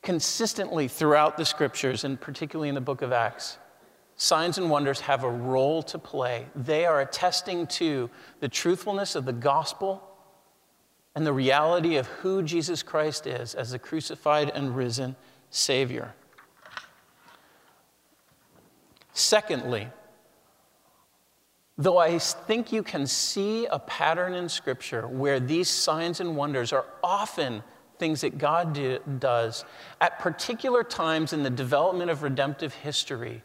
Consistently 0.00 0.88
throughout 0.88 1.36
the 1.36 1.44
scriptures, 1.44 2.04
and 2.04 2.18
particularly 2.18 2.70
in 2.70 2.74
the 2.74 2.80
book 2.80 3.02
of 3.02 3.12
Acts, 3.12 3.58
signs 4.16 4.56
and 4.56 4.70
wonders 4.70 5.00
have 5.00 5.24
a 5.24 5.30
role 5.30 5.82
to 5.82 5.98
play. 5.98 6.46
They 6.56 6.86
are 6.86 7.02
attesting 7.02 7.66
to 7.66 8.08
the 8.40 8.48
truthfulness 8.48 9.14
of 9.14 9.26
the 9.26 9.34
gospel 9.34 10.02
and 11.14 11.26
the 11.26 11.34
reality 11.34 11.96
of 11.96 12.06
who 12.06 12.42
Jesus 12.42 12.82
Christ 12.82 13.26
is 13.26 13.54
as 13.54 13.72
the 13.72 13.78
crucified 13.78 14.50
and 14.54 14.74
risen 14.74 15.16
Savior. 15.56 16.14
Secondly, 19.12 19.88
though 21.78 21.96
I 21.96 22.18
think 22.18 22.72
you 22.72 22.82
can 22.82 23.06
see 23.06 23.64
a 23.66 23.78
pattern 23.78 24.34
in 24.34 24.50
Scripture 24.50 25.08
where 25.08 25.40
these 25.40 25.68
signs 25.68 26.20
and 26.20 26.36
wonders 26.36 26.72
are 26.72 26.84
often 27.02 27.62
things 27.98 28.20
that 28.20 28.36
God 28.36 28.74
do, 28.74 28.98
does 29.18 29.64
at 30.02 30.18
particular 30.18 30.84
times 30.84 31.32
in 31.32 31.42
the 31.42 31.50
development 31.50 32.10
of 32.10 32.22
redemptive 32.22 32.74
history. 32.74 33.42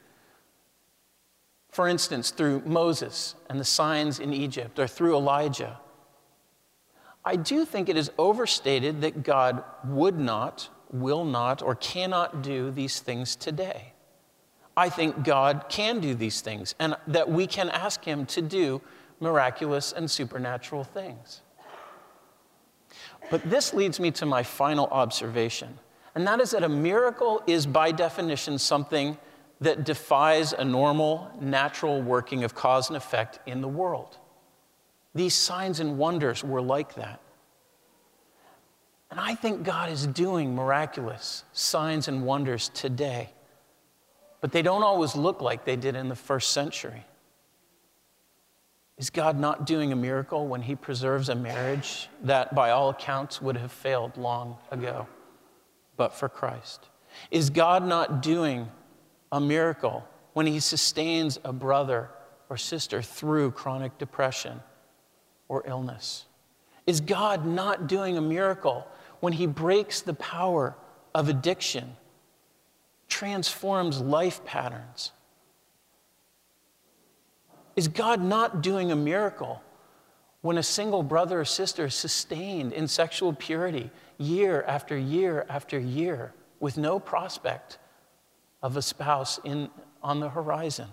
For 1.70 1.88
instance, 1.88 2.32
through 2.32 2.64
Moses 2.66 3.36
and 3.50 3.58
the 3.58 3.64
signs 3.64 4.20
in 4.20 4.34
Egypt, 4.34 4.78
or 4.78 4.88
through 4.88 5.16
Elijah. 5.16 5.80
I 7.24 7.38
do 7.38 7.64
think 7.64 7.88
it 7.88 7.96
is 7.96 8.12
overstated 8.18 9.00
that 9.02 9.24
God 9.24 9.64
would 9.86 10.20
not 10.20 10.68
will 10.92 11.26
not 11.26 11.62
or 11.62 11.76
cannot 11.76 12.42
do 12.42 12.72
these 12.72 13.00
things 13.00 13.36
today. 13.36 13.94
I 14.76 14.90
think 14.90 15.24
God 15.24 15.66
can 15.70 16.00
do 16.00 16.16
these 16.16 16.42
things 16.42 16.76
and 16.80 16.96
that 17.08 17.30
we 17.30 17.48
can 17.48 17.70
ask 17.70 18.04
Him 18.04 18.26
to 18.28 18.42
do 18.42 18.82
miraculous 19.20 19.92
and 19.92 20.10
supernatural 20.10 20.84
things. 20.84 21.42
But 23.30 23.50
this 23.50 23.74
leads 23.74 24.00
me 24.00 24.12
to 24.12 24.26
my 24.26 24.44
final 24.44 24.88
observation, 24.88 25.78
and 26.16 26.28
that 26.28 26.40
is 26.42 26.52
that 26.52 26.64
a 26.64 26.70
miracle 26.70 27.42
is 27.48 27.66
by 27.66 27.92
definition 27.92 28.58
something 28.58 29.18
that 29.62 29.86
defies 29.86 30.54
a 30.54 30.66
normal, 30.66 31.32
natural 31.40 32.02
working 32.02 32.44
of 32.44 32.56
cause 32.56 32.90
and 32.90 32.98
effect 32.98 33.40
in 33.46 33.62
the 33.62 33.68
world. 33.68 34.18
These 35.14 35.36
signs 35.36 35.80
and 35.80 35.98
wonders 35.98 36.44
were 36.44 36.62
like 36.62 36.96
that. 36.96 37.22
And 39.12 39.20
I 39.20 39.36
think 39.36 39.64
God 39.64 39.90
is 39.90 40.08
doing 40.08 40.56
miraculous 40.56 41.44
signs 41.52 42.08
and 42.08 42.26
wonders 42.26 42.70
today. 42.70 43.30
But 44.40 44.54
they 44.54 44.62
don't 44.62 44.84
always 44.84 45.16
look 45.16 45.42
like 45.42 45.66
they 45.66 45.76
did 45.76 45.96
in 45.96 46.08
the 46.10 46.16
first 46.16 46.54
century. 46.54 47.06
Is 48.98 49.10
God 49.10 49.38
not 49.38 49.66
doing 49.66 49.92
a 49.92 49.96
miracle 49.96 50.48
when 50.48 50.62
He 50.62 50.76
preserves 50.76 51.28
a 51.28 51.36
marriage 51.36 52.08
that, 52.24 52.56
by 52.56 52.72
all 52.72 52.90
accounts, 52.90 53.42
would 53.42 53.58
have 53.58 53.72
failed 53.72 54.16
long 54.16 54.58
ago, 54.72 55.08
but 55.98 56.14
for 56.14 56.30
Christ? 56.30 56.88
Is 57.32 57.50
God 57.50 57.86
not 57.86 58.22
doing 58.22 58.70
a 59.32 59.42
miracle 59.42 60.08
when 60.34 60.46
He 60.46 60.60
sustains 60.60 61.38
a 61.44 61.52
brother 61.52 62.10
or 62.50 62.58
sister 62.58 63.02
through 63.02 63.52
chronic 63.52 63.98
depression 63.98 64.62
or 65.50 65.64
illness? 65.68 66.26
Is 66.88 67.02
God 67.02 67.46
not 67.46 67.88
doing 67.88 68.18
a 68.18 68.22
miracle 68.22 68.88
when 69.22 69.34
he 69.34 69.48
breaks 69.48 70.02
the 70.02 70.14
power 70.14 70.76
of 71.16 71.30
addiction, 71.30 71.96
transforms 73.08 74.02
life 74.02 74.44
patterns? 74.44 75.14
Is 77.76 77.88
God 77.88 78.22
not 78.22 78.62
doing 78.62 78.92
a 78.92 78.96
miracle 78.96 79.62
When 80.42 80.58
a 80.58 80.64
single 80.64 81.04
brother 81.04 81.42
or 81.42 81.46
sister 81.46 81.86
is 81.86 81.96
sustained 81.96 82.74
in 82.74 82.88
sexual 82.88 83.32
purity 83.34 83.92
year 84.18 84.64
after 84.68 84.98
year 84.98 85.46
after 85.50 85.80
year 85.80 86.34
with 86.60 86.78
no 86.78 87.00
prospect 87.00 87.78
of 88.62 88.76
a 88.76 88.82
spouse 88.82 89.40
in, 89.44 89.70
on 90.02 90.20
the 90.20 90.30
horizon. 90.30 90.88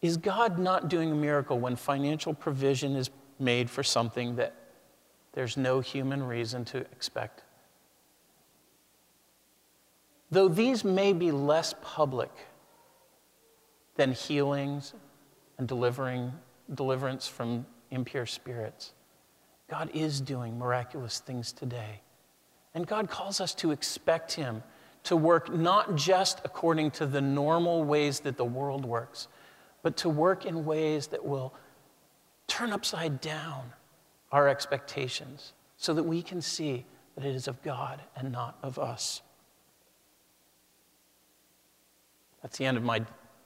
Is 0.00 0.16
God 0.16 0.58
not 0.58 0.88
doing 0.88 1.10
a 1.10 1.14
miracle 1.14 1.58
when 1.58 1.76
financial 1.76 2.34
provision 2.34 2.96
is 2.96 3.10
made 3.38 3.68
for 3.68 3.82
something 3.82 4.36
that 4.36 4.54
there's 5.32 5.56
no 5.56 5.80
human 5.80 6.22
reason 6.22 6.64
to 6.66 6.78
expect? 6.78 7.42
Though 10.30 10.48
these 10.48 10.84
may 10.84 11.12
be 11.12 11.30
less 11.32 11.74
public 11.82 12.30
than 13.96 14.12
healings 14.12 14.94
and 15.58 15.66
delivering, 15.66 16.32
deliverance 16.74 17.26
from 17.26 17.66
impure 17.90 18.26
spirits, 18.26 18.92
God 19.68 19.90
is 19.92 20.20
doing 20.20 20.58
miraculous 20.58 21.20
things 21.20 21.52
today. 21.52 22.00
And 22.74 22.86
God 22.86 23.10
calls 23.10 23.40
us 23.40 23.54
to 23.56 23.72
expect 23.72 24.32
Him 24.32 24.62
to 25.04 25.16
work 25.16 25.52
not 25.52 25.96
just 25.96 26.40
according 26.44 26.90
to 26.92 27.06
the 27.06 27.20
normal 27.20 27.84
ways 27.84 28.20
that 28.20 28.36
the 28.36 28.44
world 28.44 28.84
works, 28.84 29.28
but 29.82 29.96
to 29.96 30.08
work 30.08 30.44
in 30.44 30.64
ways 30.64 31.08
that 31.08 31.24
will 31.24 31.54
turn 32.46 32.72
upside 32.72 33.20
down 33.20 33.72
our 34.32 34.48
expectations 34.48 35.52
so 35.76 35.94
that 35.94 36.02
we 36.02 36.22
can 36.22 36.40
see 36.40 36.84
that 37.16 37.24
it 37.24 37.34
is 37.34 37.48
of 37.48 37.62
God 37.62 38.00
and 38.16 38.30
not 38.32 38.58
of 38.62 38.78
us. 38.78 39.22
That's 42.42 42.58
the 42.58 42.64
end 42.64 42.76
of 42.76 42.82
my 42.82 43.04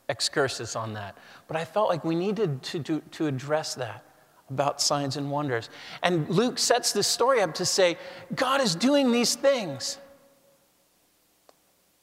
excursus 0.08 0.76
on 0.76 0.94
that. 0.94 1.16
But 1.48 1.56
I 1.56 1.64
felt 1.64 1.88
like 1.88 2.04
we 2.04 2.14
needed 2.14 2.62
to, 2.64 2.80
to, 2.80 3.00
to 3.12 3.26
address 3.26 3.74
that 3.76 4.04
about 4.50 4.80
signs 4.80 5.16
and 5.16 5.30
wonders. 5.30 5.70
And 6.02 6.28
Luke 6.28 6.58
sets 6.58 6.92
this 6.92 7.06
story 7.06 7.40
up 7.40 7.54
to 7.54 7.64
say, 7.64 7.96
God 8.34 8.60
is 8.60 8.74
doing 8.74 9.10
these 9.10 9.34
things. 9.34 9.98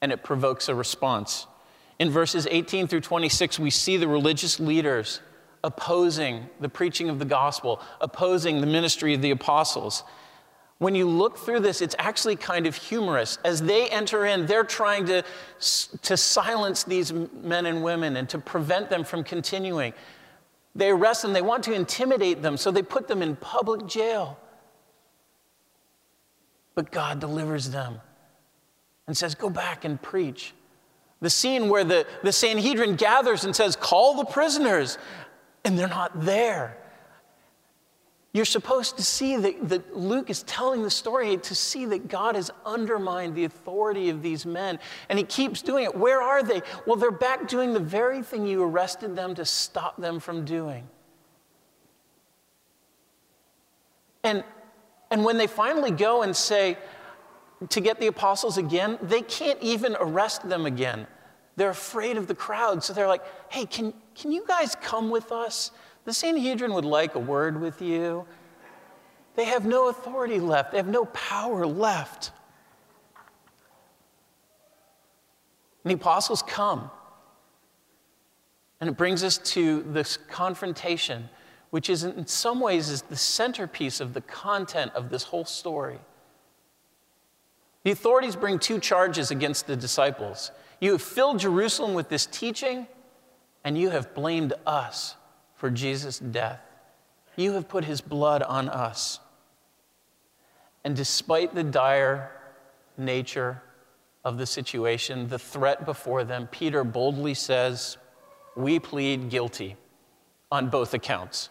And 0.00 0.10
it 0.10 0.24
provokes 0.24 0.68
a 0.68 0.74
response. 0.74 1.46
In 1.98 2.10
verses 2.10 2.48
18 2.50 2.88
through 2.88 3.02
26, 3.02 3.60
we 3.60 3.70
see 3.70 3.96
the 3.96 4.08
religious 4.08 4.58
leaders 4.58 5.20
opposing 5.64 6.48
the 6.60 6.68
preaching 6.68 7.08
of 7.08 7.18
the 7.18 7.24
gospel, 7.24 7.80
opposing 8.00 8.60
the 8.60 8.66
ministry 8.66 9.14
of 9.14 9.22
the 9.22 9.30
apostles. 9.30 10.02
When 10.78 10.96
you 10.96 11.08
look 11.08 11.38
through 11.38 11.60
this, 11.60 11.80
it's 11.80 11.94
actually 11.98 12.34
kind 12.34 12.66
of 12.66 12.74
humorous. 12.74 13.38
As 13.44 13.62
they 13.62 13.88
enter 13.88 14.26
in, 14.26 14.46
they're 14.46 14.64
trying 14.64 15.06
to, 15.06 15.22
to 16.02 16.16
silence 16.16 16.82
these 16.82 17.12
men 17.12 17.66
and 17.66 17.84
women 17.84 18.16
and 18.16 18.28
to 18.30 18.38
prevent 18.38 18.90
them 18.90 19.04
from 19.04 19.22
continuing. 19.22 19.92
They 20.74 20.90
arrest 20.90 21.22
them, 21.22 21.32
they 21.32 21.42
want 21.42 21.62
to 21.64 21.72
intimidate 21.72 22.42
them, 22.42 22.56
so 22.56 22.70
they 22.70 22.82
put 22.82 23.06
them 23.06 23.22
in 23.22 23.36
public 23.36 23.86
jail. 23.86 24.38
But 26.74 26.90
God 26.90 27.20
delivers 27.20 27.70
them 27.70 28.00
and 29.06 29.16
says, 29.16 29.34
Go 29.34 29.50
back 29.50 29.84
and 29.84 30.00
preach. 30.00 30.54
The 31.20 31.30
scene 31.30 31.68
where 31.68 31.84
the, 31.84 32.06
the 32.24 32.32
Sanhedrin 32.32 32.96
gathers 32.96 33.44
and 33.44 33.54
says, 33.54 33.76
Call 33.76 34.14
the 34.14 34.24
prisoners, 34.24 34.98
and 35.64 35.78
they're 35.78 35.88
not 35.88 36.20
there. 36.22 36.76
You're 38.34 38.46
supposed 38.46 38.96
to 38.96 39.02
see 39.02 39.36
that, 39.36 39.68
that, 39.68 39.96
Luke 39.96 40.30
is 40.30 40.42
telling 40.44 40.82
the 40.82 40.90
story 40.90 41.36
to 41.36 41.54
see 41.54 41.84
that 41.86 42.08
God 42.08 42.34
has 42.34 42.50
undermined 42.64 43.34
the 43.34 43.44
authority 43.44 44.08
of 44.08 44.22
these 44.22 44.46
men. 44.46 44.78
And 45.10 45.18
he 45.18 45.24
keeps 45.24 45.60
doing 45.60 45.84
it. 45.84 45.94
Where 45.94 46.22
are 46.22 46.42
they? 46.42 46.62
Well, 46.86 46.96
they're 46.96 47.10
back 47.10 47.46
doing 47.46 47.74
the 47.74 47.80
very 47.80 48.22
thing 48.22 48.46
you 48.46 48.62
arrested 48.62 49.14
them 49.16 49.34
to 49.34 49.44
stop 49.44 49.98
them 49.98 50.18
from 50.18 50.46
doing. 50.46 50.88
And, 54.24 54.44
and 55.10 55.24
when 55.24 55.36
they 55.36 55.46
finally 55.46 55.90
go 55.90 56.22
and 56.22 56.34
say, 56.34 56.78
to 57.68 57.80
get 57.80 58.00
the 58.00 58.06
apostles 58.06 58.56
again, 58.56 58.98
they 59.02 59.20
can't 59.22 59.60
even 59.60 59.94
arrest 60.00 60.48
them 60.48 60.64
again. 60.64 61.06
They're 61.56 61.70
afraid 61.70 62.16
of 62.16 62.26
the 62.26 62.34
crowd. 62.34 62.82
So 62.82 62.92
they're 62.92 63.08
like, 63.08 63.22
hey, 63.50 63.66
can, 63.66 63.92
can 64.14 64.32
you 64.32 64.44
guys 64.46 64.74
come 64.74 65.10
with 65.10 65.32
us? 65.32 65.70
The 66.04 66.12
Sanhedrin 66.12 66.72
would 66.74 66.84
like 66.84 67.14
a 67.14 67.18
word 67.18 67.60
with 67.60 67.82
you. 67.82 68.26
They 69.34 69.44
have 69.44 69.64
no 69.64 69.88
authority 69.88 70.40
left, 70.40 70.72
they 70.72 70.76
have 70.78 70.88
no 70.88 71.06
power 71.06 71.66
left. 71.66 72.32
And 75.84 75.90
the 75.90 75.94
apostles 75.94 76.42
come. 76.42 76.90
And 78.80 78.90
it 78.90 78.96
brings 78.96 79.24
us 79.24 79.38
to 79.38 79.82
this 79.88 80.16
confrontation, 80.16 81.28
which 81.70 81.88
is 81.88 82.04
in 82.04 82.26
some 82.26 82.60
ways 82.60 82.88
is 82.88 83.02
the 83.02 83.16
centerpiece 83.16 84.00
of 84.00 84.12
the 84.12 84.20
content 84.20 84.92
of 84.94 85.08
this 85.08 85.24
whole 85.24 85.44
story. 85.44 85.98
The 87.84 87.90
authorities 87.90 88.36
bring 88.36 88.58
two 88.58 88.78
charges 88.78 89.30
against 89.30 89.66
the 89.66 89.76
disciples. 89.76 90.52
You 90.82 90.90
have 90.90 91.02
filled 91.02 91.38
Jerusalem 91.38 91.94
with 91.94 92.08
this 92.08 92.26
teaching, 92.26 92.88
and 93.62 93.78
you 93.78 93.90
have 93.90 94.14
blamed 94.14 94.52
us 94.66 95.14
for 95.54 95.70
Jesus' 95.70 96.18
death. 96.18 96.60
You 97.36 97.52
have 97.52 97.68
put 97.68 97.84
his 97.84 98.00
blood 98.00 98.42
on 98.42 98.68
us. 98.68 99.20
And 100.82 100.96
despite 100.96 101.54
the 101.54 101.62
dire 101.62 102.32
nature 102.98 103.62
of 104.24 104.38
the 104.38 104.44
situation, 104.44 105.28
the 105.28 105.38
threat 105.38 105.86
before 105.86 106.24
them, 106.24 106.48
Peter 106.50 106.82
boldly 106.82 107.34
says, 107.34 107.96
We 108.56 108.80
plead 108.80 109.30
guilty 109.30 109.76
on 110.50 110.68
both 110.68 110.94
accounts. 110.94 111.48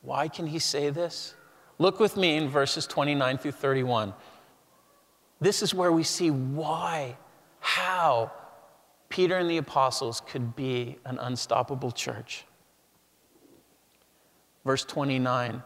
Why 0.00 0.28
can 0.28 0.46
he 0.46 0.58
say 0.58 0.88
this? 0.88 1.34
Look 1.78 2.00
with 2.00 2.16
me 2.16 2.36
in 2.36 2.48
verses 2.48 2.86
29 2.86 3.36
through 3.36 3.52
31. 3.52 4.14
This 5.40 5.62
is 5.62 5.74
where 5.74 5.92
we 5.92 6.02
see 6.02 6.30
why, 6.30 7.16
how 7.60 8.32
Peter 9.08 9.36
and 9.36 9.48
the 9.48 9.58
apostles 9.58 10.22
could 10.26 10.56
be 10.56 10.98
an 11.04 11.18
unstoppable 11.18 11.90
church. 11.90 12.44
Verse 14.64 14.84
29, 14.84 15.62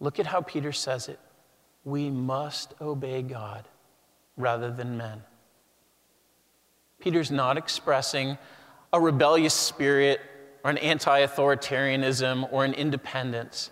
look 0.00 0.18
at 0.18 0.26
how 0.26 0.40
Peter 0.40 0.72
says 0.72 1.08
it. 1.08 1.18
We 1.84 2.10
must 2.10 2.74
obey 2.80 3.22
God 3.22 3.68
rather 4.36 4.70
than 4.70 4.96
men. 4.96 5.22
Peter's 6.98 7.30
not 7.30 7.56
expressing 7.56 8.36
a 8.92 9.00
rebellious 9.00 9.54
spirit 9.54 10.20
or 10.62 10.70
an 10.70 10.78
anti 10.78 11.20
authoritarianism 11.20 12.48
or 12.52 12.64
an 12.64 12.74
independence 12.74 13.70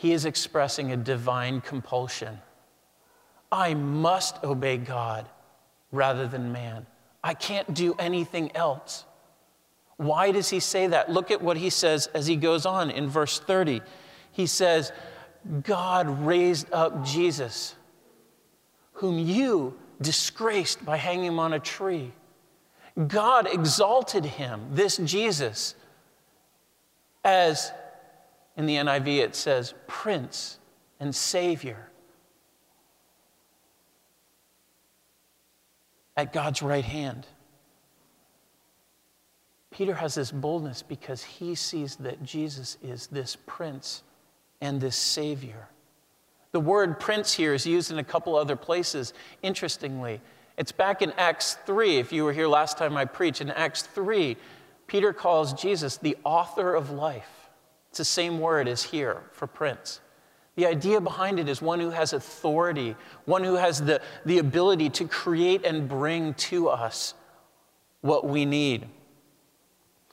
he 0.00 0.14
is 0.14 0.24
expressing 0.24 0.92
a 0.92 0.96
divine 0.96 1.60
compulsion. 1.60 2.38
I 3.52 3.74
must 3.74 4.42
obey 4.44 4.76
God 4.76 5.28
rather 5.92 6.26
than 6.26 6.52
man. 6.52 6.86
I 7.22 7.34
can't 7.34 7.72
do 7.74 7.94
anything 7.98 8.54
else. 8.56 9.04
Why 9.96 10.30
does 10.30 10.48
he 10.48 10.60
say 10.60 10.86
that? 10.86 11.10
Look 11.10 11.30
at 11.30 11.42
what 11.42 11.58
he 11.58 11.68
says 11.68 12.06
as 12.14 12.26
he 12.26 12.36
goes 12.36 12.64
on 12.64 12.90
in 12.90 13.08
verse 13.08 13.38
30. 13.38 13.82
He 14.32 14.46
says, 14.46 14.92
God 15.62 16.24
raised 16.24 16.72
up 16.72 17.04
Jesus, 17.04 17.74
whom 18.94 19.18
you 19.18 19.76
disgraced 20.00 20.84
by 20.84 20.96
hanging 20.96 21.26
him 21.26 21.38
on 21.38 21.52
a 21.52 21.58
tree. 21.58 22.12
God 23.08 23.46
exalted 23.52 24.24
him, 24.24 24.68
this 24.72 24.96
Jesus, 24.98 25.74
as 27.24 27.72
in 28.56 28.66
the 28.66 28.76
NIV, 28.76 29.18
it 29.18 29.34
says 29.34 29.74
Prince 29.86 30.58
and 30.98 31.14
Savior. 31.14 31.89
At 36.20 36.34
God's 36.34 36.60
right 36.60 36.84
hand. 36.84 37.26
Peter 39.70 39.94
has 39.94 40.16
this 40.16 40.30
boldness 40.30 40.82
because 40.82 41.22
he 41.22 41.54
sees 41.54 41.96
that 41.96 42.22
Jesus 42.22 42.76
is 42.82 43.06
this 43.06 43.38
Prince 43.46 44.02
and 44.60 44.78
this 44.82 44.96
Savior. 44.96 45.66
The 46.52 46.60
word 46.60 47.00
prince 47.00 47.32
here 47.32 47.54
is 47.54 47.64
used 47.64 47.90
in 47.90 47.98
a 47.98 48.04
couple 48.04 48.36
other 48.36 48.54
places, 48.54 49.14
interestingly. 49.42 50.20
It's 50.58 50.72
back 50.72 51.00
in 51.00 51.12
Acts 51.12 51.56
3. 51.64 51.96
If 51.96 52.12
you 52.12 52.24
were 52.24 52.34
here 52.34 52.48
last 52.48 52.76
time 52.76 52.98
I 52.98 53.06
preached, 53.06 53.40
in 53.40 53.48
Acts 53.52 53.80
3, 53.80 54.36
Peter 54.88 55.14
calls 55.14 55.54
Jesus 55.54 55.96
the 55.96 56.18
author 56.22 56.74
of 56.74 56.90
life. 56.90 57.48
It's 57.88 57.96
the 57.96 58.04
same 58.04 58.40
word 58.40 58.68
as 58.68 58.82
here 58.82 59.22
for 59.32 59.46
prince. 59.46 60.02
The 60.56 60.66
idea 60.66 61.00
behind 61.00 61.38
it 61.38 61.48
is 61.48 61.62
one 61.62 61.80
who 61.80 61.90
has 61.90 62.12
authority, 62.12 62.96
one 63.24 63.44
who 63.44 63.54
has 63.54 63.80
the, 63.80 64.00
the 64.26 64.38
ability 64.38 64.90
to 64.90 65.06
create 65.06 65.64
and 65.64 65.88
bring 65.88 66.34
to 66.34 66.68
us 66.68 67.14
what 68.00 68.26
we 68.26 68.44
need. 68.44 68.86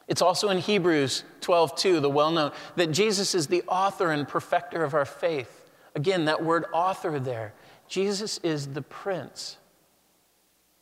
It's 0.08 0.22
also 0.22 0.50
in 0.50 0.60
Hebrews 0.60 1.24
12, 1.42 1.76
2, 1.76 2.00
the 2.00 2.10
well 2.10 2.32
known, 2.32 2.52
that 2.76 2.92
Jesus 2.92 3.36
is 3.36 3.48
the 3.48 3.64
author 3.68 4.12
and 4.12 4.28
perfecter 4.28 4.84
of 4.84 4.94
our 4.94 5.06
faith. 5.06 5.70
Again, 5.96 6.26
that 6.26 6.44
word 6.44 6.66
author 6.72 7.20
there. 7.20 7.54
Jesus 7.88 8.38
is 8.40 8.68
the 8.68 8.82
prince 8.82 9.58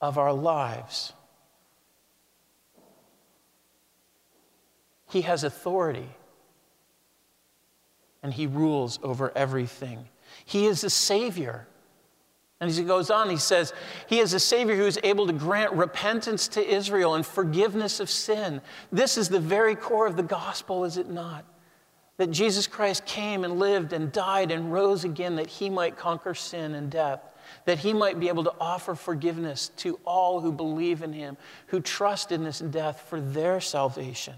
of 0.01 0.17
our 0.17 0.33
lives. 0.33 1.13
He 5.09 5.21
has 5.21 5.43
authority 5.43 6.09
and 8.25 8.33
he 8.33 8.47
rules 8.47 8.97
over 9.03 9.31
everything. 9.35 10.09
He 10.45 10.65
is 10.65 10.83
a 10.83 10.89
Savior. 10.89 11.67
And 12.59 12.67
as 12.67 12.75
he 12.75 12.83
goes 12.83 13.11
on, 13.11 13.29
he 13.29 13.37
says, 13.37 13.71
He 14.07 14.17
is 14.17 14.33
a 14.33 14.39
Savior 14.39 14.75
who 14.75 14.87
is 14.87 14.99
able 15.03 15.27
to 15.27 15.33
grant 15.33 15.73
repentance 15.73 16.47
to 16.49 16.67
Israel 16.67 17.13
and 17.13 17.23
forgiveness 17.23 17.99
of 17.99 18.09
sin. 18.09 18.61
This 18.91 19.15
is 19.19 19.29
the 19.29 19.39
very 19.39 19.75
core 19.75 20.07
of 20.07 20.17
the 20.17 20.23
gospel, 20.23 20.85
is 20.85 20.97
it 20.97 21.07
not? 21.07 21.45
That 22.17 22.31
Jesus 22.31 22.65
Christ 22.65 23.05
came 23.05 23.43
and 23.43 23.59
lived 23.59 23.93
and 23.93 24.11
died 24.11 24.49
and 24.49 24.73
rose 24.73 25.03
again 25.03 25.35
that 25.35 25.47
he 25.47 25.69
might 25.69 25.95
conquer 25.95 26.33
sin 26.33 26.73
and 26.73 26.89
death, 26.89 27.21
that 27.65 27.77
he 27.77 27.93
might 27.93 28.19
be 28.19 28.27
able 28.27 28.45
to 28.45 28.55
offer 28.59 28.95
forgiveness 28.95 29.69
to 29.77 29.99
all 30.03 30.41
who 30.41 30.51
believe 30.51 31.03
in 31.03 31.13
him, 31.13 31.37
who 31.67 31.79
trust 31.79 32.31
in 32.31 32.43
this 32.43 32.57
death 32.57 33.05
for 33.07 33.21
their 33.21 33.61
salvation. 33.61 34.33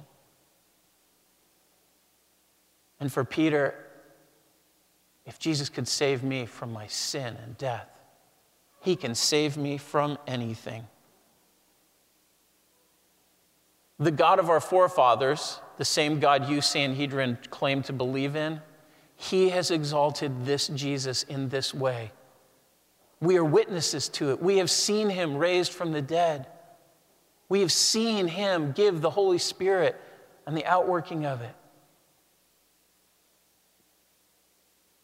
And 3.00 3.12
for 3.12 3.24
Peter, 3.24 3.76
if 5.26 5.40
Jesus 5.40 5.70
could 5.70 5.88
save 5.88 6.24
me 6.24 6.46
from 6.46 6.72
my 6.72 6.88
sin 6.88 7.38
and 7.44 7.58
death, 7.58 7.90
he 8.82 8.96
can 8.96 9.14
save 9.14 9.58
me 9.58 9.78
from 9.78 10.18
anything. 10.26 10.88
The 14.00 14.12
God 14.12 14.40
of 14.40 14.50
our 14.50 14.62
forefathers, 14.62 15.60
the 15.78 15.86
same 15.86 16.20
God 16.20 16.50
you, 16.50 16.62
Sanhedrin, 16.62 17.38
claim 17.50 17.82
to 17.84 17.94
believe 17.94 18.36
in, 18.36 18.62
he 19.16 19.50
has 19.50 19.72
exalted 19.72 20.46
this 20.46 20.68
Jesus 20.68 21.24
in 21.24 21.50
this 21.50 21.74
way. 21.74 22.12
We 23.20 23.38
are 23.38 23.44
witnesses 23.44 24.10
to 24.10 24.30
it. 24.30 24.42
We 24.42 24.58
have 24.58 24.70
seen 24.70 25.10
him 25.10 25.38
raised 25.38 25.74
from 25.74 25.92
the 25.92 26.04
dead. 26.04 26.46
We 27.50 27.62
have 27.62 27.72
seen 27.72 28.28
him 28.28 28.74
give 28.74 29.02
the 29.02 29.10
Holy 29.10 29.40
Spirit 29.40 30.00
and 30.46 30.56
the 30.56 30.66
outworking 30.66 31.26
of 31.26 31.42
it. 31.42 31.56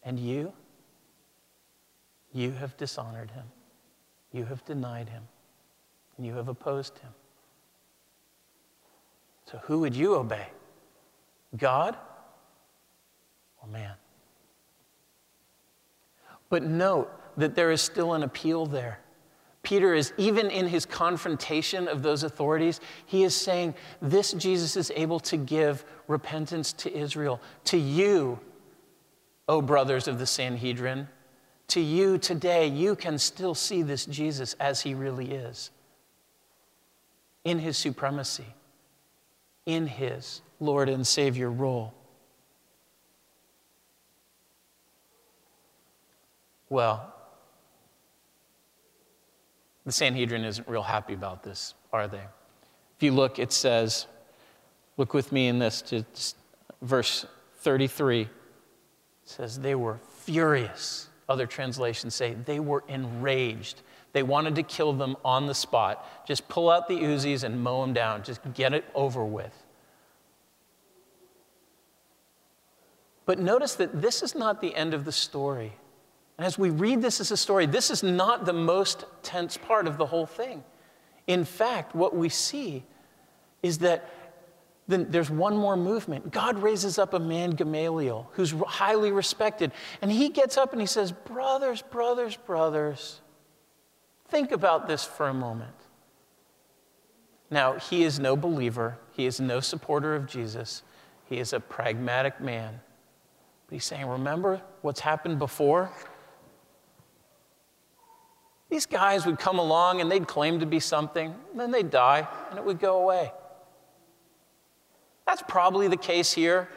And 0.04 0.18
you, 0.18 0.52
you 2.32 2.52
have 2.52 2.76
dishonored 2.76 3.30
him. 3.30 3.44
You 4.32 4.44
have 4.44 4.64
denied 4.64 5.08
him, 5.08 5.22
and 6.16 6.26
you 6.26 6.34
have 6.34 6.48
opposed 6.48 6.98
him. 6.98 7.10
So, 9.50 9.58
who 9.64 9.80
would 9.80 9.94
you 9.94 10.16
obey? 10.16 10.48
God 11.56 11.96
or 13.62 13.68
man? 13.68 13.94
But 16.48 16.64
note 16.64 17.10
that 17.36 17.54
there 17.54 17.70
is 17.70 17.80
still 17.80 18.14
an 18.14 18.22
appeal 18.22 18.66
there. 18.66 19.00
Peter 19.62 19.94
is, 19.94 20.12
even 20.18 20.50
in 20.50 20.66
his 20.66 20.84
confrontation 20.84 21.88
of 21.88 22.02
those 22.02 22.22
authorities, 22.22 22.80
he 23.06 23.24
is 23.24 23.34
saying, 23.34 23.74
This 24.02 24.32
Jesus 24.32 24.76
is 24.76 24.92
able 24.94 25.18
to 25.20 25.36
give 25.36 25.84
repentance 26.06 26.72
to 26.74 26.94
Israel. 26.94 27.40
To 27.66 27.78
you, 27.78 28.38
O 29.48 29.60
brothers 29.60 30.08
of 30.08 30.18
the 30.18 30.26
Sanhedrin, 30.26 31.08
to 31.68 31.80
you 31.80 32.18
today, 32.18 32.66
you 32.66 32.94
can 32.96 33.18
still 33.18 33.54
see 33.54 33.82
this 33.82 34.06
Jesus 34.06 34.54
as 34.60 34.82
he 34.82 34.94
really 34.94 35.32
is 35.32 35.70
in 37.44 37.58
his 37.58 37.76
supremacy, 37.76 38.46
in 39.66 39.86
his 39.86 40.40
Lord 40.60 40.88
and 40.88 41.06
Savior 41.06 41.50
role. 41.50 41.92
Well, 46.70 47.12
the 49.84 49.92
Sanhedrin 49.92 50.44
isn't 50.44 50.66
real 50.66 50.82
happy 50.82 51.12
about 51.12 51.42
this, 51.42 51.74
are 51.92 52.08
they? 52.08 52.22
If 52.96 53.02
you 53.02 53.12
look, 53.12 53.38
it 53.38 53.52
says, 53.52 54.06
look 54.96 55.12
with 55.12 55.30
me 55.30 55.48
in 55.48 55.58
this 55.58 55.82
to 55.82 56.04
verse 56.80 57.26
33. 57.58 58.28
Says, 59.24 59.58
they 59.58 59.74
were 59.74 59.98
furious 60.20 61.08
other 61.28 61.46
translations 61.46 62.14
say 62.14 62.34
they 62.44 62.60
were 62.60 62.84
enraged. 62.88 63.82
They 64.12 64.22
wanted 64.22 64.54
to 64.56 64.62
kill 64.62 64.92
them 64.92 65.16
on 65.24 65.46
the 65.46 65.54
spot. 65.54 66.26
Just 66.26 66.48
pull 66.48 66.70
out 66.70 66.86
the 66.86 66.94
Uzis 66.94 67.44
and 67.44 67.62
mow 67.62 67.80
them 67.80 67.92
down. 67.92 68.22
Just 68.22 68.40
get 68.54 68.74
it 68.74 68.84
over 68.94 69.24
with. 69.24 69.52
But 73.26 73.38
notice 73.38 73.74
that 73.76 74.02
this 74.02 74.22
is 74.22 74.34
not 74.34 74.60
the 74.60 74.74
end 74.74 74.92
of 74.92 75.04
the 75.04 75.12
story. 75.12 75.72
And 76.36 76.46
as 76.46 76.58
we 76.58 76.70
read 76.70 77.00
this 77.00 77.20
as 77.20 77.30
a 77.30 77.36
story, 77.36 77.64
this 77.64 77.90
is 77.90 78.02
not 78.02 78.44
the 78.44 78.52
most 78.52 79.04
tense 79.22 79.56
part 79.56 79.86
of 79.86 79.96
the 79.96 80.06
whole 80.06 80.26
thing. 80.26 80.62
In 81.26 81.44
fact, 81.44 81.94
what 81.94 82.14
we 82.14 82.28
see 82.28 82.84
is 83.62 83.78
that 83.78 84.23
then 84.86 85.10
there's 85.10 85.30
one 85.30 85.56
more 85.56 85.76
movement. 85.76 86.30
God 86.30 86.58
raises 86.58 86.98
up 86.98 87.14
a 87.14 87.18
man, 87.18 87.52
Gamaliel, 87.52 88.28
who's 88.32 88.52
highly 88.66 89.12
respected. 89.12 89.72
And 90.02 90.10
he 90.10 90.28
gets 90.28 90.58
up 90.58 90.72
and 90.72 90.80
he 90.80 90.86
says, 90.86 91.10
Brothers, 91.12 91.82
brothers, 91.82 92.36
brothers, 92.36 93.20
think 94.28 94.52
about 94.52 94.86
this 94.86 95.04
for 95.04 95.28
a 95.28 95.34
moment. 95.34 95.72
Now, 97.50 97.74
he 97.74 98.04
is 98.04 98.18
no 98.18 98.36
believer, 98.36 98.98
he 99.12 99.26
is 99.26 99.40
no 99.40 99.60
supporter 99.60 100.14
of 100.14 100.26
Jesus, 100.26 100.82
he 101.26 101.38
is 101.38 101.52
a 101.52 101.60
pragmatic 101.60 102.40
man. 102.40 102.80
But 103.66 103.74
he's 103.74 103.84
saying, 103.84 104.06
Remember 104.06 104.60
what's 104.82 105.00
happened 105.00 105.38
before? 105.38 105.90
These 108.68 108.86
guys 108.86 109.24
would 109.24 109.38
come 109.38 109.58
along 109.58 110.00
and 110.00 110.10
they'd 110.10 110.26
claim 110.26 110.60
to 110.60 110.66
be 110.66 110.80
something, 110.80 111.34
then 111.54 111.70
they'd 111.70 111.90
die, 111.90 112.26
and 112.50 112.58
it 112.58 112.64
would 112.64 112.80
go 112.80 113.02
away. 113.02 113.30
That's 115.26 115.42
probably 115.48 115.88
the 115.88 115.96
case 115.96 116.32
here, 116.32 116.68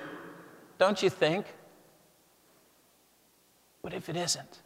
don't 0.77 1.01
you 1.01 1.09
think? 1.09 1.45
But 3.81 3.93
if 3.93 4.09
it 4.09 4.15
isn't, 4.15 4.61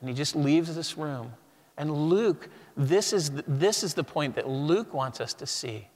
and 0.00 0.08
he 0.08 0.14
just 0.14 0.34
leaves 0.34 0.74
this 0.74 0.96
room, 0.96 1.32
and 1.76 1.90
Luke, 2.10 2.48
this 2.76 3.12
is, 3.12 3.30
this 3.46 3.82
is 3.82 3.94
the 3.94 4.04
point 4.04 4.34
that 4.36 4.48
Luke 4.48 4.92
wants 4.92 5.20
us 5.20 5.32
to 5.34 5.46
see. 5.46 5.88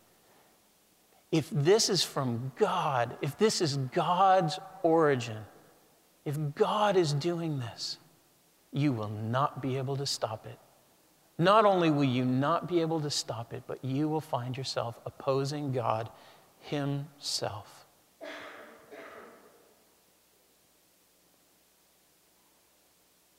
If 1.30 1.50
this 1.50 1.90
is 1.90 2.02
from 2.02 2.52
God, 2.56 3.16
if 3.20 3.36
this 3.36 3.60
is 3.60 3.76
God's 3.76 4.58
origin, 4.82 5.44
if 6.24 6.38
God 6.54 6.96
is 6.96 7.12
doing 7.12 7.58
this, 7.58 7.98
you 8.72 8.92
will 8.92 9.08
not 9.08 9.60
be 9.60 9.76
able 9.76 9.96
to 9.96 10.06
stop 10.06 10.46
it. 10.46 10.58
Not 11.38 11.64
only 11.64 11.90
will 11.90 12.04
you 12.04 12.24
not 12.24 12.68
be 12.68 12.80
able 12.80 13.00
to 13.00 13.10
stop 13.10 13.52
it, 13.52 13.64
but 13.66 13.84
you 13.84 14.08
will 14.08 14.20
find 14.20 14.56
yourself 14.56 14.98
opposing 15.04 15.72
God 15.72 16.08
Himself. 16.60 17.84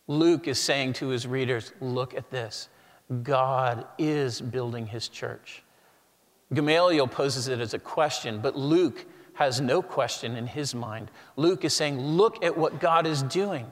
Luke 0.08 0.48
is 0.48 0.60
saying 0.60 0.94
to 0.94 1.08
his 1.08 1.26
readers, 1.26 1.72
Look 1.82 2.14
at 2.14 2.30
this. 2.30 2.70
God 3.24 3.86
is 3.98 4.42
building 4.42 4.88
His 4.88 5.08
church. 5.08 5.64
Gamaliel 6.54 7.08
poses 7.08 7.48
it 7.48 7.60
as 7.60 7.74
a 7.74 7.80
question, 7.80 8.40
but 8.40 8.56
Luke 8.56 9.06
has 9.34 9.60
no 9.60 9.82
question 9.82 10.38
in 10.38 10.48
his 10.48 10.74
mind. 10.74 11.12
Luke 11.36 11.66
is 11.66 11.74
saying, 11.74 12.00
Look 12.00 12.44
at 12.44 12.58
what 12.58 12.80
God 12.80 13.06
is 13.08 13.24
doing. 13.24 13.66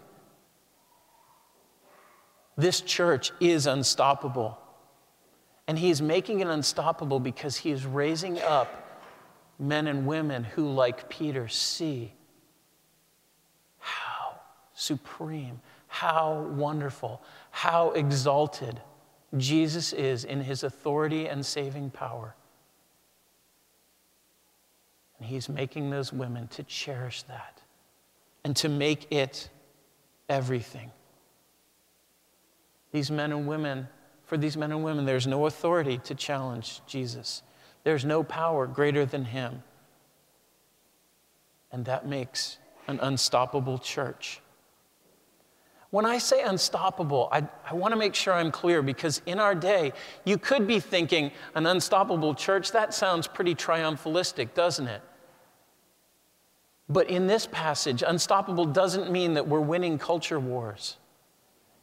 This 2.56 2.82
church 2.82 3.32
is 3.40 3.66
unstoppable. 3.66 4.58
And 5.68 5.80
he 5.80 5.90
is 5.90 6.02
making 6.02 6.42
it 6.42 6.48
unstoppable 6.48 7.20
because 7.20 7.58
he 7.58 7.72
is 7.72 7.86
raising 7.86 8.40
up 8.42 9.02
men 9.60 9.88
and 9.88 10.06
women 10.06 10.44
who, 10.44 10.70
like 10.70 11.10
Peter, 11.10 11.48
see 11.48 12.14
how 13.80 14.40
supreme, 14.74 15.62
how 15.88 16.42
wonderful, 16.42 17.22
how 17.52 17.92
exalted 17.92 18.82
Jesus 19.38 19.94
is 19.94 20.26
in 20.26 20.42
his 20.42 20.64
authority 20.64 21.28
and 21.28 21.46
saving 21.46 21.92
power. 21.92 22.36
And 25.18 25.28
he's 25.28 25.48
making 25.48 25.90
those 25.90 26.12
women 26.12 26.48
to 26.50 26.64
cherish 26.64 27.24
that 27.24 27.62
and 28.44 28.56
to 28.58 28.68
make 28.68 29.12
it 29.12 29.50
everything. 30.28 30.92
These 32.94 33.12
men 33.12 33.32
and 33.32 33.48
women, 33.48 33.90
for 34.24 34.38
these 34.38 34.56
men 34.56 34.72
and 34.72 34.84
women, 34.84 35.04
there's 35.04 35.28
no 35.28 35.48
authority 35.48 35.98
to 36.06 36.16
challenge 36.16 36.82
Jesus. 36.88 37.42
There's 37.84 38.06
no 38.06 38.24
power 38.24 38.68
greater 38.68 39.06
than 39.06 39.26
him. 39.26 39.64
And 41.72 41.84
that 41.86 42.08
makes 42.08 42.60
an 42.88 43.00
unstoppable 43.02 43.80
church. 43.80 44.40
When 45.90 46.06
I 46.06 46.20
say 46.20 46.44
unstoppable, 46.44 47.30
I, 47.32 47.48
I 47.70 47.74
want 47.74 47.94
to 47.94 47.98
make 47.98 48.14
sure 48.14 48.34
I'm 48.34 48.52
clear 48.52 48.84
because 48.84 49.22
in 49.26 49.40
our 49.40 49.56
day, 49.56 49.94
you 50.24 50.38
could 50.38 50.68
be 50.68 50.80
thinking 50.80 51.32
an 51.56 51.66
unstoppable 51.66 52.36
church, 52.36 52.72
that 52.72 52.94
sounds 52.94 53.28
pretty 53.28 53.56
triumphalistic, 53.56 54.54
doesn't 54.54 54.88
it? 54.88 55.02
But 56.90 57.10
in 57.10 57.26
this 57.26 57.48
passage, 57.48 58.04
unstoppable 58.06 58.66
doesn't 58.66 59.12
mean 59.12 59.34
that 59.34 59.48
we're 59.48 59.60
winning 59.60 59.98
culture 59.98 60.40
wars. 60.40 60.98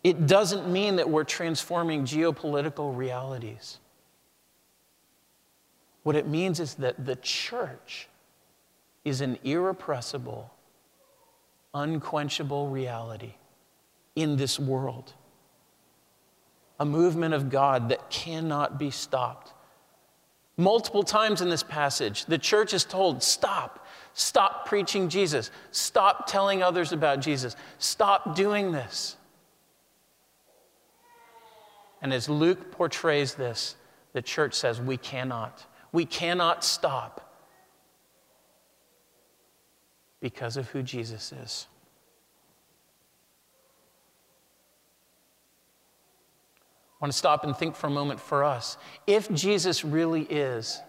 It 0.03 0.27
doesn't 0.27 0.71
mean 0.71 0.97
that 0.97 1.11
we're 1.11 1.25
transforming 1.25 2.05
geopolitical 2.05 2.97
realities. 2.97 3.79
What 6.03 6.17
it 6.17 6.27
means 6.27 6.61
is 6.61 6.75
that 6.77 7.05
the 7.05 7.17
church 7.17 8.09
is 9.05 9.21
an 9.21 9.39
irrepressible, 9.45 10.51
unquenchable 11.75 12.69
reality 12.69 13.35
in 14.17 14.37
this 14.37 14.59
world. 14.59 15.13
A 16.79 16.85
movement 16.85 17.35
of 17.35 17.51
God 17.51 17.91
that 17.91 18.09
cannot 18.09 18.79
be 18.79 18.91
stopped. 18.91 19.53
Multiple 20.57 21.03
times 21.03 21.43
in 21.43 21.51
this 21.51 21.63
passage, 21.63 22.25
the 22.25 22.39
church 22.39 22.73
is 22.73 22.85
told, 22.85 23.23
stop, 23.23 23.87
stop 24.15 24.67
preaching 24.67 25.09
Jesus, 25.11 25.51
stop 25.71 26.27
telling 26.27 26.63
others 26.63 26.93
about 26.93 27.21
Jesus, 27.21 27.57
stop 27.79 28.35
doing 28.35 28.73
this. 28.73 29.17
And 32.03 32.13
as 32.13 32.29
Luke 32.29 32.71
portrays 32.71 33.35
this, 33.35 33.77
the 34.13 34.23
church 34.23 34.55
says, 34.55 34.81
we 34.81 34.97
cannot. 34.97 35.67
We 35.93 36.05
cannot 36.05 36.65
stop 36.65 37.27
because 40.21 40.57
of 40.57 40.69
who 40.69 40.83
Jesus 40.83 41.33
is. 41.33 41.67
I 47.01 47.05
want 47.05 47.13
to 47.13 47.19
stop 47.19 47.45
and 47.45 47.57
think 47.57 47.77
for 47.77 47.87
a 47.87 47.91
moment 47.91 48.21
for 48.21 48.45
us. 48.45 48.77
If 49.07 49.33
Jesus 49.33 49.85
really 49.85 50.23
is 50.23 50.81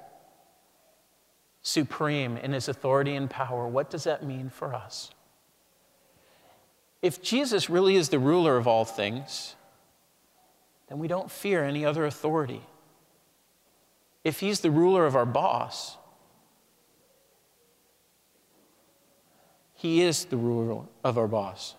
supreme 1.62 2.36
in 2.38 2.52
his 2.52 2.68
authority 2.68 3.16
and 3.16 3.30
power, 3.30 3.68
what 3.68 3.90
does 3.90 4.04
that 4.04 4.26
mean 4.26 4.50
for 4.50 4.74
us? 4.74 5.12
If 7.02 7.22
Jesus 7.22 7.70
really 7.70 7.96
is 7.96 8.10
the 8.10 8.20
ruler 8.20 8.58
of 8.58 8.68
all 8.68 8.84
things, 8.84 9.56
then 10.92 11.00
we 11.00 11.08
don't 11.08 11.32
fear 11.32 11.64
any 11.64 11.86
other 11.86 12.06
authority. 12.06 12.60
If 14.26 14.42
he's 14.42 14.60
the 14.60 14.70
ruler 14.70 15.06
of 15.06 15.16
our 15.16 15.26
boss, 15.26 15.96
he 19.74 20.02
is 20.02 20.26
the 20.26 20.36
ruler 20.36 20.84
of 21.02 21.18
our 21.18 21.30
boss 21.30 21.76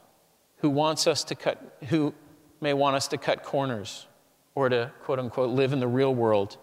who 0.60 0.70
wants 0.70 1.06
us 1.06 1.24
to 1.24 1.34
cut, 1.34 1.76
who 1.90 2.14
may 2.62 2.72
want 2.72 2.96
us 2.96 3.06
to 3.08 3.18
cut 3.18 3.42
corners 3.42 4.06
or 4.54 4.70
to 4.70 4.90
quote 5.02 5.18
unquote 5.18 5.50
live 5.50 5.74
in 5.74 5.80
the 5.80 5.86
real 5.86 6.14
world 6.14 6.56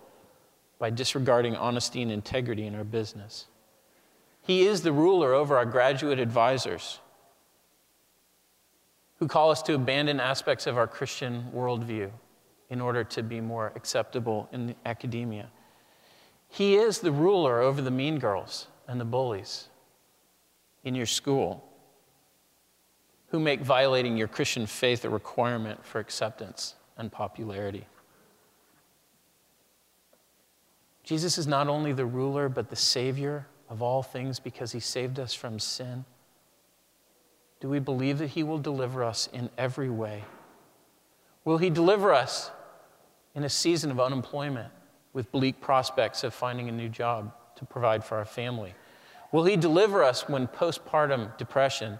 by 0.79 0.89
disregarding 0.89 1.55
honesty 1.55 2.01
and 2.01 2.11
integrity 2.11 2.65
in 2.65 2.73
our 2.73 2.83
business. 2.83 3.45
He 4.41 4.65
is 4.65 4.81
the 4.81 4.91
ruler 4.91 5.35
over 5.35 5.55
our 5.55 5.67
graduate 5.67 6.17
advisors 6.17 6.97
who 9.19 9.27
call 9.27 9.51
us 9.51 9.61
to 9.61 9.75
abandon 9.75 10.19
aspects 10.19 10.65
of 10.65 10.79
our 10.79 10.87
Christian 10.87 11.51
worldview 11.53 12.09
in 12.69 12.81
order 12.81 13.03
to 13.03 13.23
be 13.23 13.41
more 13.41 13.71
acceptable 13.75 14.47
in 14.51 14.75
academia. 14.85 15.49
He 16.47 16.75
is 16.75 16.99
the 16.99 17.11
ruler 17.11 17.59
over 17.59 17.81
the 17.81 17.91
mean 17.91 18.19
girls 18.19 18.67
and 18.87 18.99
the 18.99 19.05
bullies 19.05 19.69
in 20.83 20.95
your 20.95 21.05
school 21.05 21.63
who 23.29 23.39
make 23.39 23.61
violating 23.61 24.17
your 24.17 24.27
Christian 24.27 24.65
faith 24.65 25.05
a 25.05 25.09
requirement 25.09 25.85
for 25.85 25.99
acceptance 25.99 26.75
and 26.97 27.11
popularity. 27.11 27.85
Jesus 31.03 31.37
is 31.37 31.47
not 31.47 31.67
only 31.67 31.93
the 31.93 32.05
ruler, 32.05 32.49
but 32.49 32.69
the 32.69 32.75
Savior 32.75 33.47
of 33.69 33.81
all 33.81 34.01
things 34.03 34.39
because 34.39 34.71
he 34.71 34.79
saved 34.79 35.19
us 35.19 35.33
from 35.33 35.59
sin. 35.59 36.05
Do 37.59 37.69
we 37.69 37.79
believe 37.79 38.17
that 38.19 38.31
he 38.31 38.43
will 38.43 38.57
deliver 38.57 39.03
us 39.03 39.29
in 39.31 39.49
every 39.57 39.89
way? 39.89 40.23
Will 41.45 41.57
he 41.57 41.69
deliver 41.69 42.13
us 42.13 42.51
in 43.35 43.43
a 43.43 43.49
season 43.49 43.91
of 43.91 43.99
unemployment 43.99 44.71
with 45.13 45.31
bleak 45.31 45.61
prospects 45.61 46.23
of 46.23 46.33
finding 46.33 46.69
a 46.69 46.71
new 46.71 46.89
job 46.89 47.33
to 47.55 47.65
provide 47.65 48.03
for 48.03 48.17
our 48.17 48.25
family? 48.25 48.73
Will 49.31 49.45
he 49.45 49.55
deliver 49.55 50.03
us 50.03 50.27
when 50.27 50.47
postpartum 50.47 51.37
depression 51.37 51.99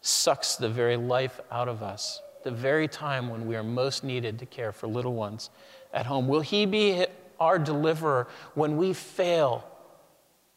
sucks 0.00 0.56
the 0.56 0.68
very 0.68 0.96
life 0.96 1.40
out 1.50 1.68
of 1.68 1.82
us? 1.82 2.20
the 2.44 2.50
very 2.50 2.86
time 2.86 3.28
when 3.28 3.46
we 3.46 3.56
are 3.56 3.64
most 3.64 4.04
needed 4.04 4.38
to 4.38 4.46
care 4.46 4.70
for 4.70 4.86
little 4.86 5.14
ones 5.14 5.50
at 5.92 6.06
home? 6.06 6.28
Will 6.28 6.40
He 6.40 6.66
be 6.66 7.04
our 7.40 7.58
deliverer 7.58 8.28
when 8.54 8.76
we 8.76 8.92
fail 8.92 9.66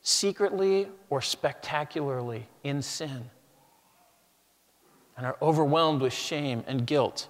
secretly 0.01 0.87
or 1.09 1.21
spectacularly 1.21 2.47
in 2.63 2.81
sin 2.81 3.29
and 5.15 5.25
are 5.25 5.37
overwhelmed 5.41 6.01
with 6.01 6.13
shame 6.13 6.63
and 6.67 6.85
guilt? 6.85 7.29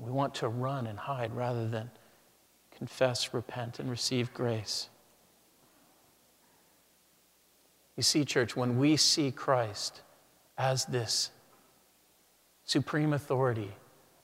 We 0.00 0.10
want 0.10 0.34
to 0.36 0.48
run 0.48 0.86
and 0.86 0.98
hide 0.98 1.34
rather 1.34 1.68
than 1.68 1.90
confess, 2.76 3.34
repent, 3.34 3.78
and 3.78 3.90
receive 3.90 4.32
grace. 4.32 4.88
You 7.96 8.02
see, 8.02 8.24
church, 8.24 8.56
when 8.56 8.78
we 8.78 8.96
see 8.96 9.30
Christ 9.30 10.00
as 10.56 10.86
this 10.86 11.30
supreme 12.64 13.12
authority 13.12 13.72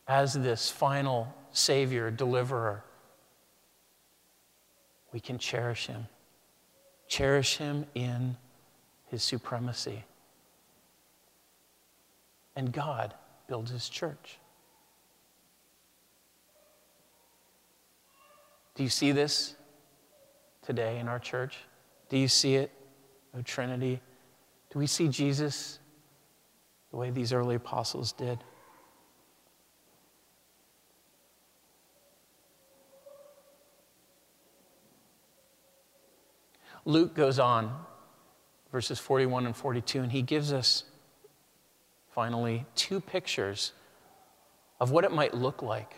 as 0.09 0.33
this 0.33 0.71
final 0.71 1.35
Savior, 1.51 2.11
deliverer, 2.11 2.85
we 5.13 5.21
can 5.21 5.39
cherish 5.39 5.87
Him. 5.87 6.07
Cherish 7.09 7.57
Him 7.59 7.85
in 7.95 8.37
His 9.09 9.23
supremacy. 9.23 10.05
And 12.55 12.73
God 12.73 13.13
builds 13.47 13.71
His 13.71 13.89
church. 13.89 14.39
Do 18.77 18.85
you 18.85 18.89
see 18.89 19.11
this 19.11 19.57
today 20.63 20.99
in 20.99 21.09
our 21.09 21.19
church? 21.19 21.59
Do 22.09 22.17
you 22.17 22.29
see 22.29 22.55
it, 22.55 22.71
O 23.37 23.43
Trinity? 23.43 24.01
Do 24.71 24.79
we 24.79 24.87
see 24.87 25.09
Jesus 25.09 25.81
the 26.97 27.01
way 27.01 27.11
these 27.11 27.33
early 27.33 27.57
apostles 27.57 28.13
did. 28.13 28.39
Luke 36.87 37.15
goes 37.15 37.39
on, 37.39 37.85
verses 38.73 38.99
41 38.99 39.45
and 39.45 39.55
42, 39.55 40.01
and 40.01 40.13
he 40.13 40.23
gives 40.23 40.55
us 40.55 40.85
finally 42.13 42.65
two 42.75 42.99
pictures 42.99 43.73
of 44.81 44.91
what 44.91 45.05
it 45.05 45.13
might 45.13 45.35
look 45.35 45.61
like 45.61 45.97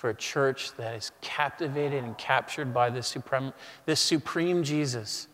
for 0.00 0.08
a 0.08 0.14
church 0.14 0.72
that 0.78 0.94
is 0.94 1.12
captivated 1.20 2.02
and 2.02 2.16
captured 2.16 2.72
by 2.72 2.88
this 2.88 3.06
supreme, 3.06 3.52
this 3.84 4.00
supreme 4.00 4.62
Jesus. 4.62 5.28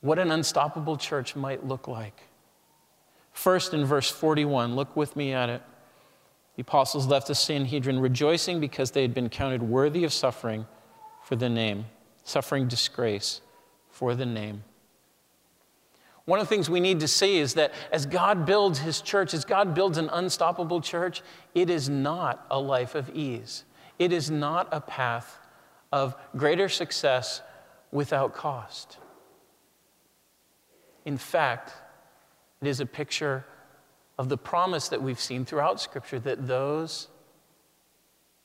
What 0.00 0.18
an 0.18 0.32
unstoppable 0.32 0.96
church 0.96 1.36
might 1.36 1.64
look 1.64 1.86
like. 1.86 2.22
First, 3.30 3.72
in 3.72 3.84
verse 3.84 4.10
41, 4.10 4.74
look 4.74 4.96
with 4.96 5.14
me 5.14 5.32
at 5.32 5.48
it. 5.48 5.62
The 6.56 6.62
apostles 6.62 7.06
left 7.06 7.28
the 7.28 7.36
Sanhedrin 7.36 8.00
rejoicing 8.00 8.58
because 8.58 8.90
they 8.90 9.02
had 9.02 9.14
been 9.14 9.28
counted 9.28 9.62
worthy 9.62 10.02
of 10.02 10.12
suffering 10.12 10.66
for 11.22 11.36
the 11.36 11.48
name, 11.48 11.84
suffering 12.24 12.66
disgrace 12.66 13.42
for 13.90 14.16
the 14.16 14.26
name. 14.26 14.64
One 16.26 16.40
of 16.40 16.48
the 16.48 16.54
things 16.54 16.68
we 16.68 16.80
need 16.80 17.00
to 17.00 17.08
see 17.08 17.38
is 17.38 17.54
that 17.54 17.72
as 17.92 18.04
God 18.04 18.46
builds 18.46 18.80
his 18.80 19.00
church, 19.00 19.32
as 19.32 19.44
God 19.44 19.74
builds 19.74 19.96
an 19.96 20.10
unstoppable 20.12 20.80
church, 20.80 21.22
it 21.54 21.70
is 21.70 21.88
not 21.88 22.44
a 22.50 22.58
life 22.58 22.96
of 22.96 23.08
ease. 23.10 23.64
It 23.98 24.12
is 24.12 24.30
not 24.30 24.68
a 24.72 24.80
path 24.80 25.38
of 25.92 26.16
greater 26.36 26.68
success 26.68 27.42
without 27.92 28.34
cost. 28.34 28.98
In 31.04 31.16
fact, 31.16 31.72
it 32.60 32.66
is 32.66 32.80
a 32.80 32.86
picture 32.86 33.44
of 34.18 34.28
the 34.28 34.36
promise 34.36 34.88
that 34.88 35.00
we've 35.00 35.20
seen 35.20 35.44
throughout 35.44 35.80
Scripture 35.80 36.18
that 36.20 36.48
those 36.48 37.06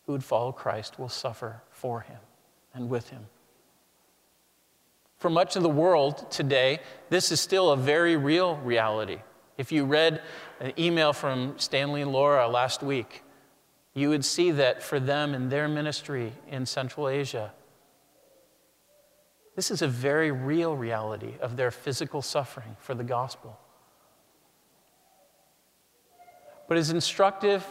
who 0.05 0.11
would 0.11 0.23
follow 0.23 0.51
Christ 0.51 0.99
will 0.99 1.09
suffer 1.09 1.63
for 1.71 2.01
him 2.01 2.19
and 2.75 2.89
with 2.89 3.09
him. 3.09 3.25
For 5.21 5.29
much 5.29 5.55
of 5.55 5.61
the 5.61 5.69
world 5.69 6.31
today, 6.31 6.79
this 7.11 7.31
is 7.31 7.39
still 7.39 7.69
a 7.69 7.77
very 7.77 8.17
real 8.17 8.55
reality. 8.55 9.19
If 9.55 9.71
you 9.71 9.85
read 9.85 10.19
an 10.59 10.73
email 10.79 11.13
from 11.13 11.59
Stanley 11.59 12.01
and 12.01 12.11
Laura 12.11 12.47
last 12.47 12.81
week, 12.81 13.21
you 13.93 14.09
would 14.09 14.25
see 14.25 14.49
that 14.49 14.81
for 14.81 14.99
them 14.99 15.35
in 15.35 15.49
their 15.49 15.67
ministry 15.67 16.33
in 16.47 16.65
Central 16.65 17.07
Asia, 17.07 17.53
this 19.55 19.69
is 19.69 19.83
a 19.83 19.87
very 19.87 20.31
real 20.31 20.75
reality 20.75 21.35
of 21.39 21.55
their 21.55 21.69
physical 21.69 22.23
suffering 22.23 22.75
for 22.79 22.95
the 22.95 23.03
gospel. 23.03 23.59
But 26.67 26.79
it's 26.79 26.89
instructive 26.89 27.63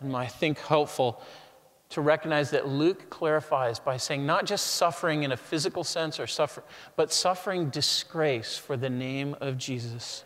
and 0.00 0.14
I 0.14 0.26
think 0.26 0.58
helpful 0.58 1.22
to 1.88 2.00
recognize 2.00 2.50
that 2.50 2.66
Luke 2.66 3.08
clarifies 3.10 3.78
by 3.78 3.96
saying 3.96 4.26
not 4.26 4.44
just 4.44 4.74
suffering 4.74 5.22
in 5.22 5.32
a 5.32 5.36
physical 5.36 5.84
sense 5.84 6.18
or 6.18 6.26
suffer, 6.26 6.62
but 6.96 7.12
suffering 7.12 7.70
disgrace 7.70 8.58
for 8.58 8.76
the 8.76 8.90
name 8.90 9.36
of 9.40 9.56
Jesus. 9.56 10.24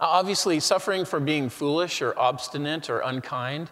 Obviously, 0.00 0.60
suffering 0.60 1.04
for 1.04 1.18
being 1.18 1.48
foolish 1.48 2.02
or 2.02 2.18
obstinate 2.18 2.90
or 2.90 3.00
unkind 3.00 3.70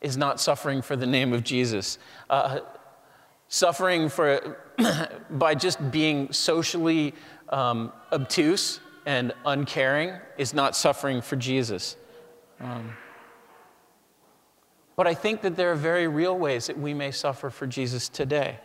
is 0.00 0.16
not 0.16 0.40
suffering 0.40 0.82
for 0.82 0.96
the 0.96 1.06
name 1.06 1.32
of 1.32 1.44
Jesus. 1.44 1.98
Uh, 2.28 2.60
suffering 3.48 4.08
for 4.08 4.58
by 5.30 5.54
just 5.54 5.90
being 5.90 6.32
socially 6.32 7.14
um, 7.50 7.92
obtuse 8.12 8.80
and 9.06 9.32
uncaring 9.44 10.14
is 10.38 10.54
not 10.54 10.74
suffering 10.74 11.20
for 11.20 11.36
Jesus. 11.36 11.96
Um, 12.60 12.96
but 15.00 15.06
I 15.06 15.14
think 15.14 15.40
that 15.40 15.56
there 15.56 15.72
are 15.72 15.76
very 15.76 16.06
real 16.08 16.38
ways 16.38 16.66
that 16.66 16.78
we 16.78 16.92
may 16.92 17.10
suffer 17.10 17.48
for 17.48 17.66
Jesus 17.66 18.06
today. 18.06 18.58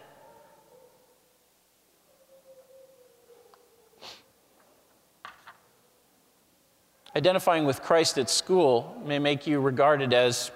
Identifying 7.15 7.63
with 7.63 7.81
Christ 7.81 8.17
at 8.17 8.29
school 8.29 9.01
may 9.05 9.17
make 9.17 9.47
you 9.47 9.61
regarded 9.61 10.13
as 10.13 10.51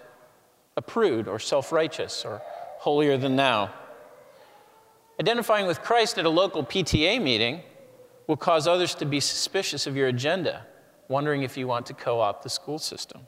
a 0.76 0.82
prude 0.82 1.30
or 1.30 1.40
self 1.40 1.72
righteous 1.72 2.26
or 2.26 2.42
holier 2.80 3.16
than 3.16 3.38
thou. 3.38 3.70
Identifying 5.18 5.66
with 5.66 5.82
Christ 5.82 6.18
at 6.18 6.26
a 6.26 6.30
local 6.30 6.62
PTA 6.62 7.22
meeting 7.22 7.62
will 8.28 8.36
cause 8.36 8.68
others 8.68 8.96
to 8.96 9.06
be 9.06 9.22
suspicious 9.22 9.88
of 9.88 9.96
your 9.96 10.10
agenda, 10.10 10.66
wondering 11.08 11.44
if 11.44 11.56
you 11.56 11.70
want 11.70 11.86
to 11.86 11.94
co 11.94 12.20
opt 12.20 12.44
the 12.44 12.50
school 12.50 12.80
system. 12.80 13.22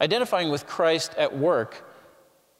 Identifying 0.00 0.50
with 0.50 0.66
Christ 0.66 1.14
at 1.16 1.36
work 1.36 1.84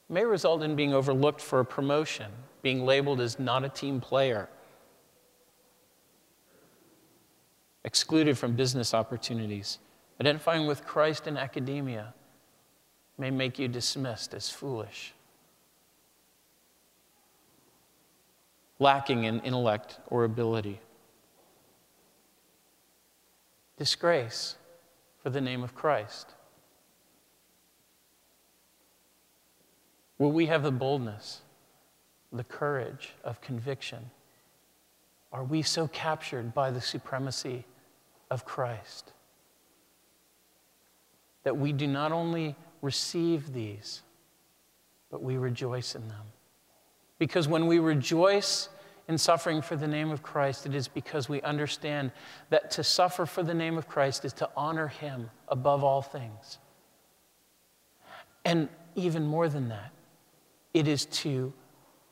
may 0.09 0.25
result 0.25 0.61
in 0.61 0.75
being 0.75 0.93
overlooked 0.93 1.41
for 1.41 1.59
a 1.59 1.65
promotion, 1.65 2.31
being 2.61 2.85
labeled 2.85 3.19
as 3.19 3.39
not 3.39 3.63
a 3.63 3.69
team 3.69 3.99
player, 3.99 4.49
excluded 7.83 8.37
from 8.37 8.53
business 8.53 8.93
opportunities. 8.93 9.79
Identifying 10.19 10.67
with 10.67 10.85
Christ 10.85 11.27
in 11.27 11.37
academia 11.37 12.13
may 13.17 13.31
make 13.31 13.57
you 13.57 13.67
dismissed 13.67 14.33
as 14.33 14.49
foolish. 14.49 15.13
lacking 18.81 19.25
in 19.25 19.39
intellect 19.41 19.99
or 20.07 20.23
ability. 20.23 20.81
Disgrace 23.77 24.55
for 25.21 25.29
the 25.29 25.39
name 25.39 25.61
of 25.61 25.75
Christ. 25.75 26.33
Will 30.21 30.31
we 30.31 30.45
have 30.45 30.61
the 30.61 30.71
boldness, 30.71 31.41
the 32.31 32.43
courage 32.43 33.09
of 33.23 33.41
conviction? 33.41 34.11
Are 35.33 35.43
we 35.43 35.63
so 35.63 35.87
captured 35.87 36.53
by 36.53 36.69
the 36.69 36.79
supremacy 36.79 37.65
of 38.29 38.45
Christ 38.45 39.13
that 41.41 41.57
we 41.57 41.73
do 41.73 41.87
not 41.87 42.11
only 42.11 42.55
receive 42.83 43.51
these, 43.51 44.03
but 45.09 45.23
we 45.23 45.37
rejoice 45.37 45.95
in 45.95 46.07
them? 46.07 46.27
Because 47.17 47.47
when 47.47 47.65
we 47.65 47.79
rejoice 47.79 48.69
in 49.07 49.17
suffering 49.17 49.59
for 49.59 49.75
the 49.75 49.87
name 49.87 50.11
of 50.11 50.21
Christ, 50.21 50.67
it 50.67 50.75
is 50.75 50.87
because 50.87 51.29
we 51.29 51.41
understand 51.41 52.11
that 52.51 52.69
to 52.69 52.83
suffer 52.83 53.25
for 53.25 53.41
the 53.41 53.55
name 53.55 53.75
of 53.75 53.87
Christ 53.87 54.23
is 54.23 54.33
to 54.33 54.47
honor 54.55 54.89
Him 54.89 55.31
above 55.47 55.83
all 55.83 56.03
things. 56.03 56.59
And 58.45 58.69
even 58.93 59.25
more 59.25 59.49
than 59.49 59.69
that, 59.69 59.91
it 60.73 60.87
is 60.87 61.05
to 61.05 61.53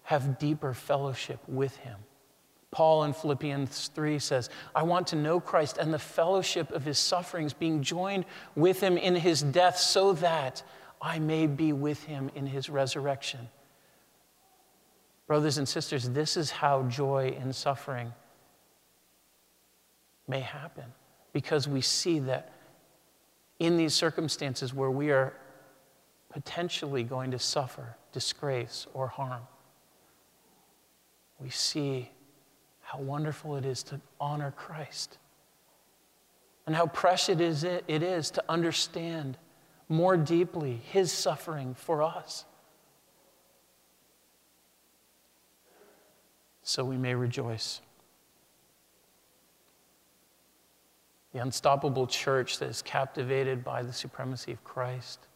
have 0.04 0.40
deeper 0.40 0.74
fellowship 0.74 1.40
with 1.48 1.76
Him. 1.78 1.98
Paul 2.72 3.04
in 3.06 3.14
Philippians 3.14 3.90
3 3.96 4.20
says, 4.20 4.50
I 4.76 4.84
want 4.84 5.08
to 5.08 5.16
know 5.16 5.40
Christ 5.40 5.78
and 5.78 5.94
the 5.94 6.00
fellowship 6.00 6.72
of 6.72 6.84
his 6.84 7.00
sufferings, 7.00 7.52
being 7.52 7.82
joined 7.82 8.26
with 8.56 8.80
him 8.80 8.96
in 8.98 9.16
his 9.16 9.42
death, 9.42 9.78
so 9.78 10.14
that 10.14 10.62
I 11.02 11.18
may 11.18 11.48
be 11.48 11.74
with 11.74 12.04
him 12.04 12.30
in 12.36 12.46
his 12.46 12.70
resurrection. 12.70 13.50
Brothers 15.26 15.58
and 15.58 15.68
sisters, 15.68 16.10
this 16.10 16.38
is 16.38 16.52
how 16.52 16.84
joy 16.84 17.36
in 17.42 17.54
suffering 17.54 18.14
may 20.28 20.42
happen 20.42 20.86
because 21.34 21.68
we 21.68 21.82
see 21.82 22.20
that 22.20 22.52
in 23.58 23.78
these 23.78 23.94
circumstances 23.94 24.74
where 24.74 24.92
we 24.92 25.10
are 25.10 25.34
potentially 26.30 27.04
going 27.04 27.32
to 27.32 27.40
suffer 27.40 27.96
disgrace 28.12 28.88
or 28.94 29.08
harm, 29.08 29.42
we 31.40 31.50
see 31.50 32.10
how 32.82 33.00
wonderful 33.00 33.56
it 33.56 33.66
is 33.66 33.84
to 33.84 34.00
honor 34.20 34.52
Christ 34.56 35.18
and 36.66 36.76
how 36.76 36.88
precious 36.88 37.64
it 37.64 38.04
is 38.04 38.32
to 38.32 38.44
understand 38.50 39.38
more 39.88 40.18
deeply 40.18 40.82
his 40.92 41.12
suffering 41.12 41.74
for 41.74 42.04
us. 42.04 42.46
so 46.70 46.86
we 46.86 46.98
may 46.98 47.16
rejoice. 47.16 47.82
The 51.34 51.40
unstoppable 51.40 52.06
church 52.06 52.60
that 52.60 52.70
is 52.70 52.84
captivated 52.84 53.64
by 53.64 53.82
the 53.82 53.92
supremacy 53.92 54.52
of 54.52 54.64
Christ 54.64 55.28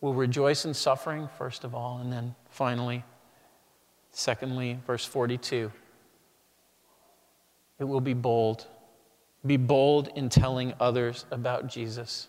will 0.00 0.14
rejoice 0.14 0.64
in 0.64 0.74
suffering, 0.74 1.28
first 1.38 1.64
of 1.64 1.74
all, 1.74 1.98
and 1.98 2.12
then 2.12 2.34
finally, 2.50 3.04
secondly, 4.10 4.78
verse 4.86 5.04
42. 5.04 5.72
It 7.78 7.84
will 7.84 8.00
be 8.00 8.14
bold. 8.14 8.66
Be 9.46 9.56
bold 9.56 10.10
in 10.14 10.28
telling 10.28 10.74
others 10.80 11.26
about 11.30 11.68
Jesus. 11.68 12.28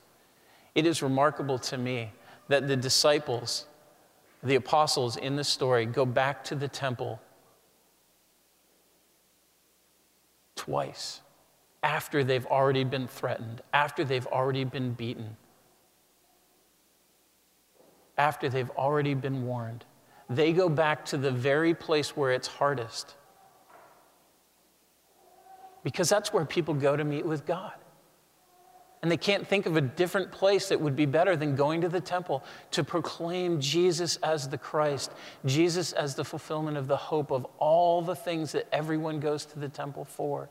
It 0.76 0.86
is 0.86 1.02
remarkable 1.02 1.60
to 1.60 1.78
me 1.78 2.12
that 2.48 2.68
the 2.68 2.76
disciples 2.76 3.66
the 4.42 4.56
apostles 4.56 5.18
in 5.18 5.36
the 5.36 5.44
story 5.44 5.86
go 5.86 6.06
back 6.06 6.44
to 6.46 6.56
the 6.56 6.68
temple 6.68 7.22
twice 10.56 11.22
after 11.84 12.24
they've 12.24 12.46
already 12.46 12.84
been 12.84 13.08
threatened, 13.08 13.62
after 13.74 14.04
they've 14.04 14.28
already 14.28 14.64
been 14.64 14.94
beaten, 14.94 15.38
after 18.20 18.50
they've 18.50 18.70
already 18.72 19.16
been 19.16 19.46
warned. 19.48 19.86
They 20.30 20.54
go 20.54 20.70
back 20.70 21.06
to 21.06 21.18
the 21.18 21.32
very 21.32 21.74
place 21.74 22.16
where 22.16 22.32
it's 22.34 22.48
hardest. 22.48 23.16
Because 25.84 26.10
that's 26.10 26.32
where 26.32 26.46
people 26.46 26.74
go 26.74 26.96
to 26.96 27.04
meet 27.04 27.26
with 27.26 27.46
God. 27.48 27.74
And 29.02 29.10
they 29.10 29.18
can't 29.18 29.48
think 29.48 29.66
of 29.66 29.78
a 29.78 29.82
different 29.82 30.30
place 30.30 30.68
that 30.68 30.82
would 30.82 30.98
be 30.98 31.06
better 31.06 31.38
than 31.38 31.56
going 31.56 31.80
to 31.82 31.90
the 31.90 32.02
temple 32.02 32.44
to 32.72 32.84
proclaim 32.84 33.62
Jesus 33.62 34.18
as 34.18 34.50
the 34.50 34.58
Christ, 34.58 35.14
Jesus 35.46 35.94
as 35.94 36.16
the 36.16 36.26
fulfillment 36.26 36.76
of 36.76 36.88
the 36.88 36.98
hope 36.98 37.32
of 37.32 37.48
all 37.58 38.02
the 38.02 38.16
things 38.16 38.52
that 38.52 38.68
everyone 38.74 39.22
goes 39.22 39.46
to 39.46 39.60
the 39.60 39.70
temple 39.70 40.04
for. 40.04 40.50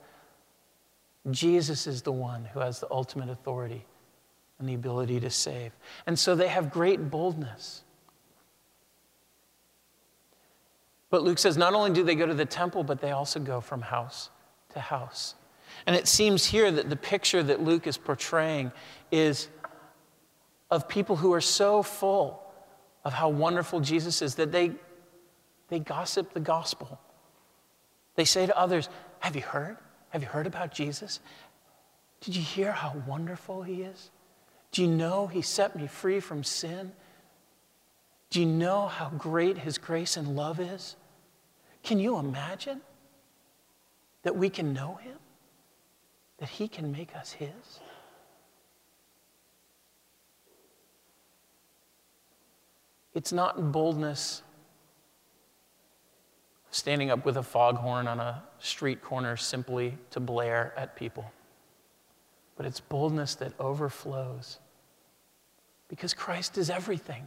Jesus 1.30 1.86
is 1.86 2.00
the 2.00 2.12
one 2.12 2.46
who 2.46 2.60
has 2.60 2.80
the 2.80 2.90
ultimate 2.90 3.28
authority 3.28 3.84
and 4.58 4.68
the 4.68 4.74
ability 4.74 5.20
to 5.20 5.30
save. 5.30 5.72
And 6.06 6.18
so 6.18 6.34
they 6.34 6.48
have 6.48 6.70
great 6.70 7.10
boldness. 7.10 7.82
But 11.10 11.22
Luke 11.22 11.38
says 11.38 11.56
not 11.56 11.74
only 11.74 11.90
do 11.90 12.04
they 12.04 12.14
go 12.14 12.26
to 12.26 12.34
the 12.34 12.44
temple, 12.44 12.84
but 12.84 13.00
they 13.00 13.12
also 13.12 13.40
go 13.40 13.60
from 13.60 13.82
house 13.82 14.30
to 14.70 14.80
house. 14.80 15.34
And 15.86 15.96
it 15.96 16.08
seems 16.08 16.44
here 16.44 16.70
that 16.70 16.90
the 16.90 16.96
picture 16.96 17.42
that 17.42 17.62
Luke 17.62 17.86
is 17.86 17.96
portraying 17.96 18.72
is 19.10 19.48
of 20.70 20.88
people 20.88 21.16
who 21.16 21.32
are 21.32 21.40
so 21.40 21.82
full 21.82 22.42
of 23.04 23.12
how 23.12 23.28
wonderful 23.28 23.80
Jesus 23.80 24.20
is 24.20 24.34
that 24.34 24.52
they, 24.52 24.72
they 25.68 25.78
gossip 25.78 26.32
the 26.34 26.40
gospel. 26.40 27.00
They 28.16 28.24
say 28.24 28.46
to 28.46 28.58
others, 28.58 28.88
Have 29.20 29.36
you 29.36 29.42
heard? 29.42 29.78
Have 30.10 30.22
you 30.22 30.28
heard 30.28 30.46
about 30.46 30.74
Jesus? 30.74 31.20
Did 32.20 32.34
you 32.34 32.42
hear 32.42 32.72
how 32.72 33.02
wonderful 33.06 33.62
he 33.62 33.82
is? 33.82 34.10
Do 34.72 34.82
you 34.82 34.88
know 34.88 35.26
he 35.26 35.42
set 35.42 35.76
me 35.76 35.86
free 35.86 36.20
from 36.20 36.44
sin? 36.44 36.92
Do 38.30 38.40
you 38.40 38.46
know 38.46 38.88
how 38.88 39.10
great 39.10 39.58
his 39.58 39.78
grace 39.78 40.16
and 40.16 40.36
love 40.36 40.60
is? 40.60 40.96
Can 41.82 41.98
you 41.98 42.18
imagine 42.18 42.82
that 44.22 44.36
we 44.36 44.50
can 44.50 44.72
know 44.72 44.96
him? 44.96 45.18
that 46.38 46.48
He 46.48 46.68
can 46.68 46.90
make 46.90 47.14
us 47.14 47.32
His? 47.32 47.80
It's 53.14 53.32
not 53.32 53.72
boldness 53.72 54.42
standing 56.70 57.10
up 57.10 57.24
with 57.24 57.36
a 57.36 57.42
foghorn 57.42 58.06
on 58.06 58.20
a 58.20 58.44
street 58.60 59.02
corner 59.02 59.36
simply 59.36 59.98
to 60.10 60.20
blare 60.20 60.72
at 60.76 60.94
people, 60.94 61.24
but 62.58 62.66
it's 62.66 62.80
boldness 62.80 63.36
that 63.36 63.52
overflows 63.58 64.58
because 65.88 66.12
Christ 66.12 66.58
is 66.58 66.68
everything. 66.68 67.26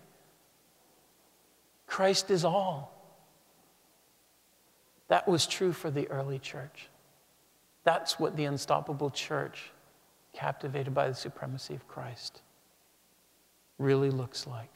Christ 1.87 2.29
is 2.29 2.45
all. 2.45 2.93
That 5.07 5.27
was 5.27 5.47
true 5.47 5.71
for 5.71 5.89
the 5.89 6.07
early 6.09 6.37
church. 6.37 6.89
That's 7.85 8.19
what 8.19 8.35
the 8.35 8.45
unstoppable 8.45 9.09
church, 9.09 9.71
captivated 10.33 10.93
by 10.93 11.07
the 11.07 11.15
supremacy 11.15 11.73
of 11.73 11.87
Christ, 11.87 12.41
really 13.79 14.11
looks 14.11 14.45
like. 14.45 14.69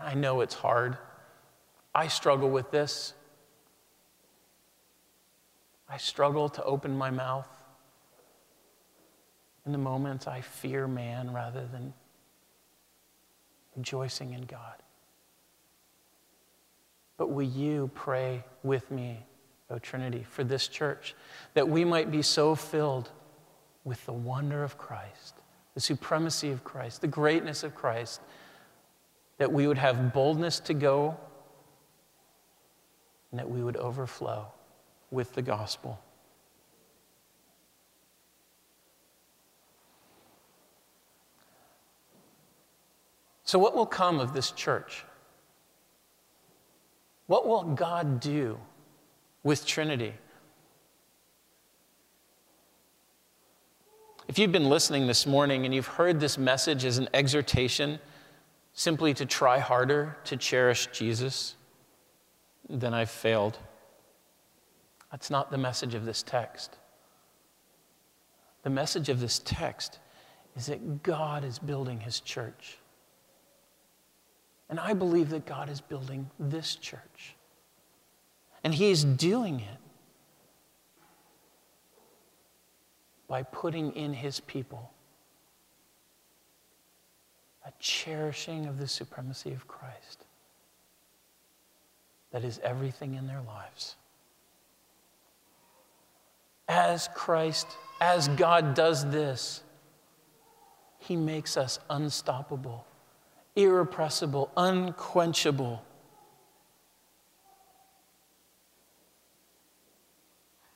I 0.00 0.14
know 0.14 0.40
it's 0.40 0.54
hard 0.54 0.96
I 1.94 2.08
struggle 2.08 2.50
with 2.50 2.70
this. 2.70 3.14
I 5.90 5.96
struggle 5.96 6.48
to 6.50 6.62
open 6.62 6.96
my 6.96 7.10
mouth. 7.10 7.48
In 9.66 9.72
the 9.72 9.78
moments, 9.78 10.28
I 10.28 10.40
fear 10.40 10.86
man 10.86 11.32
rather 11.32 11.66
than 11.66 11.92
rejoicing 13.76 14.32
in 14.32 14.42
God. 14.42 14.76
But 17.16 17.30
will 17.30 17.42
you 17.42 17.90
pray 17.94 18.44
with 18.62 18.90
me, 18.90 19.18
O 19.68 19.78
Trinity, 19.78 20.22
for 20.22 20.44
this 20.44 20.68
church, 20.68 21.14
that 21.54 21.68
we 21.68 21.84
might 21.84 22.10
be 22.10 22.22
so 22.22 22.54
filled 22.54 23.10
with 23.84 24.04
the 24.06 24.12
wonder 24.12 24.62
of 24.62 24.78
Christ, 24.78 25.34
the 25.74 25.80
supremacy 25.80 26.50
of 26.50 26.62
Christ, 26.62 27.00
the 27.00 27.08
greatness 27.08 27.64
of 27.64 27.74
Christ, 27.74 28.20
that 29.38 29.52
we 29.52 29.66
would 29.66 29.78
have 29.78 30.12
boldness 30.12 30.60
to 30.60 30.74
go 30.74 31.16
and 33.30 33.40
that 33.40 33.50
we 33.50 33.62
would 33.62 33.76
overflow 33.76 34.46
with 35.10 35.32
the 35.34 35.42
gospel. 35.42 36.00
So, 43.44 43.58
what 43.58 43.74
will 43.74 43.86
come 43.86 44.20
of 44.20 44.32
this 44.32 44.52
church? 44.52 45.04
What 47.26 47.48
will 47.48 47.64
God 47.64 48.20
do 48.20 48.58
with 49.42 49.66
Trinity? 49.66 50.14
If 54.28 54.38
you've 54.38 54.52
been 54.52 54.68
listening 54.68 55.08
this 55.08 55.26
morning 55.26 55.64
and 55.64 55.74
you've 55.74 55.88
heard 55.88 56.20
this 56.20 56.38
message 56.38 56.84
as 56.84 56.98
an 56.98 57.08
exhortation 57.12 57.98
simply 58.72 59.12
to 59.14 59.26
try 59.26 59.58
harder 59.58 60.16
to 60.26 60.36
cherish 60.36 60.86
Jesus, 60.92 61.56
then 62.68 62.94
I've 62.94 63.10
failed. 63.10 63.58
That's 65.10 65.30
not 65.30 65.50
the 65.50 65.58
message 65.58 65.94
of 65.94 66.04
this 66.04 66.22
text. 66.22 66.76
The 68.62 68.70
message 68.70 69.08
of 69.08 69.20
this 69.20 69.40
text 69.44 69.98
is 70.56 70.66
that 70.66 71.02
God 71.02 71.44
is 71.44 71.58
building 71.58 72.00
his 72.00 72.20
church. 72.20 72.78
And 74.68 74.78
I 74.78 74.94
believe 74.94 75.30
that 75.30 75.46
God 75.46 75.68
is 75.68 75.80
building 75.80 76.30
this 76.38 76.76
church. 76.76 77.34
And 78.62 78.74
he 78.74 78.90
is 78.90 79.04
doing 79.04 79.60
it 79.60 79.78
by 83.26 83.42
putting 83.42 83.92
in 83.92 84.12
his 84.12 84.40
people 84.40 84.92
a 87.64 87.72
cherishing 87.78 88.66
of 88.66 88.78
the 88.78 88.88
supremacy 88.88 89.52
of 89.52 89.66
Christ 89.66 90.26
that 92.32 92.44
is 92.44 92.60
everything 92.62 93.14
in 93.14 93.26
their 93.26 93.40
lives. 93.42 93.96
As 96.70 97.08
Christ, 97.14 97.66
as 98.00 98.28
God 98.28 98.74
does 98.74 99.10
this, 99.10 99.64
He 101.00 101.16
makes 101.16 101.56
us 101.56 101.80
unstoppable, 101.90 102.86
irrepressible, 103.56 104.52
unquenchable. 104.56 105.84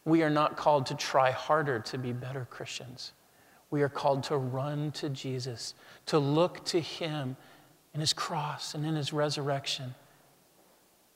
We 0.04 0.24
are 0.24 0.30
not 0.30 0.56
called 0.56 0.86
to 0.86 0.96
try 0.96 1.30
harder 1.30 1.78
to 1.78 1.96
be 1.96 2.12
better 2.12 2.48
Christians. 2.50 3.12
We 3.70 3.82
are 3.82 3.88
called 3.88 4.24
to 4.24 4.36
run 4.36 4.90
to 4.92 5.08
Jesus, 5.08 5.74
to 6.06 6.18
look 6.18 6.64
to 6.66 6.80
Him 6.80 7.36
in 7.94 8.00
His 8.00 8.12
cross 8.12 8.74
and 8.74 8.84
in 8.84 8.96
His 8.96 9.12
resurrection 9.12 9.94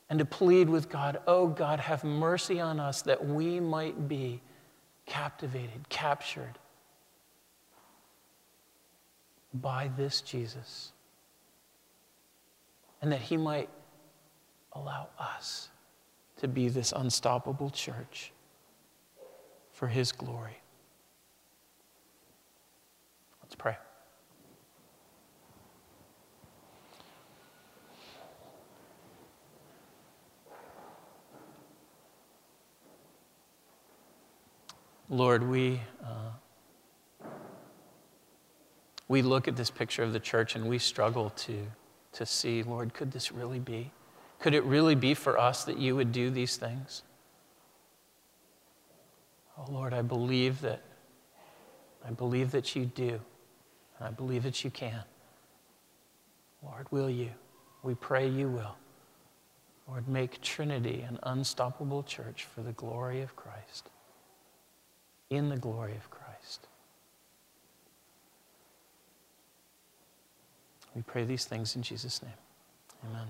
and 0.09 0.21
to 0.21 0.25
plead 0.25 0.71
with 0.71 0.89
God, 0.89 1.19
oh 1.27 1.49
God, 1.49 1.81
have 1.81 2.05
mercy 2.05 2.61
on 2.61 2.81
us 2.81 3.03
that 3.03 3.27
we 3.27 3.61
might 3.61 4.09
be 4.09 4.41
captivated, 5.09 5.89
captured 5.89 6.59
by 9.55 9.91
this 9.97 10.21
Jesus. 10.21 10.93
And 13.03 13.11
that 13.13 13.21
he 13.21 13.37
might 13.37 13.69
allow 14.73 15.09
us 15.19 15.69
to 16.39 16.49
be 16.49 16.69
this 16.69 16.93
unstoppable 16.95 17.71
church 17.71 18.33
for 19.73 19.89
his 19.89 20.13
glory. 20.13 20.61
Let's 23.43 23.55
pray. 23.55 23.77
Lord, 35.11 35.49
we, 35.49 35.81
uh, 36.05 37.27
we 39.09 39.23
look 39.23 39.49
at 39.49 39.57
this 39.57 39.71
picture 39.71 40.03
of 40.03 40.13
the 40.13 40.21
church 40.21 40.55
and 40.55 40.69
we 40.69 40.79
struggle 40.79 41.31
to, 41.31 41.67
to 42.13 42.27
see, 42.27 42.63
Lord, 42.63 42.93
could 42.93 43.11
this 43.11 43.33
really 43.33 43.59
be? 43.59 43.91
Could 44.39 44.53
it 44.53 44.63
really 44.65 44.95
be 44.95 45.15
for 45.15 45.39
us 45.39 45.65
that 45.65 45.79
you 45.79 45.97
would 45.97 46.13
do 46.13 46.29
these 46.29 46.59
things? 46.59 47.03
Oh, 49.57 49.65
Lord, 49.71 49.95
I 49.95 50.03
believe 50.03 50.61
that. 50.61 50.83
I 52.07 52.11
believe 52.11 52.51
that 52.51 52.77
you 52.77 52.85
do. 52.85 53.19
And 53.99 54.09
I 54.09 54.11
believe 54.11 54.43
that 54.43 54.63
you 54.63 54.71
can. 54.71 55.03
Lord, 56.63 56.87
will 56.91 57.09
you? 57.09 57.31
We 57.83 57.95
pray 57.95 58.29
you 58.29 58.51
will. 58.51 58.77
Lord, 59.89 60.07
make 60.07 60.43
Trinity 60.43 61.01
an 61.09 61.19
unstoppable 61.23 62.03
church 62.03 62.45
for 62.45 62.61
the 62.61 62.73
glory 62.73 63.23
of 63.23 63.35
Christ 63.37 63.89
in 65.31 65.49
the 65.49 65.57
glory 65.57 65.95
of 65.97 66.11
Christ. 66.11 66.67
We 70.95 71.03
pray 71.03 71.25
these 71.25 71.45
things 71.45 71.77
in 71.77 71.83
Jesus' 71.83 72.23
name. 72.23 72.33
Amen. 73.09 73.29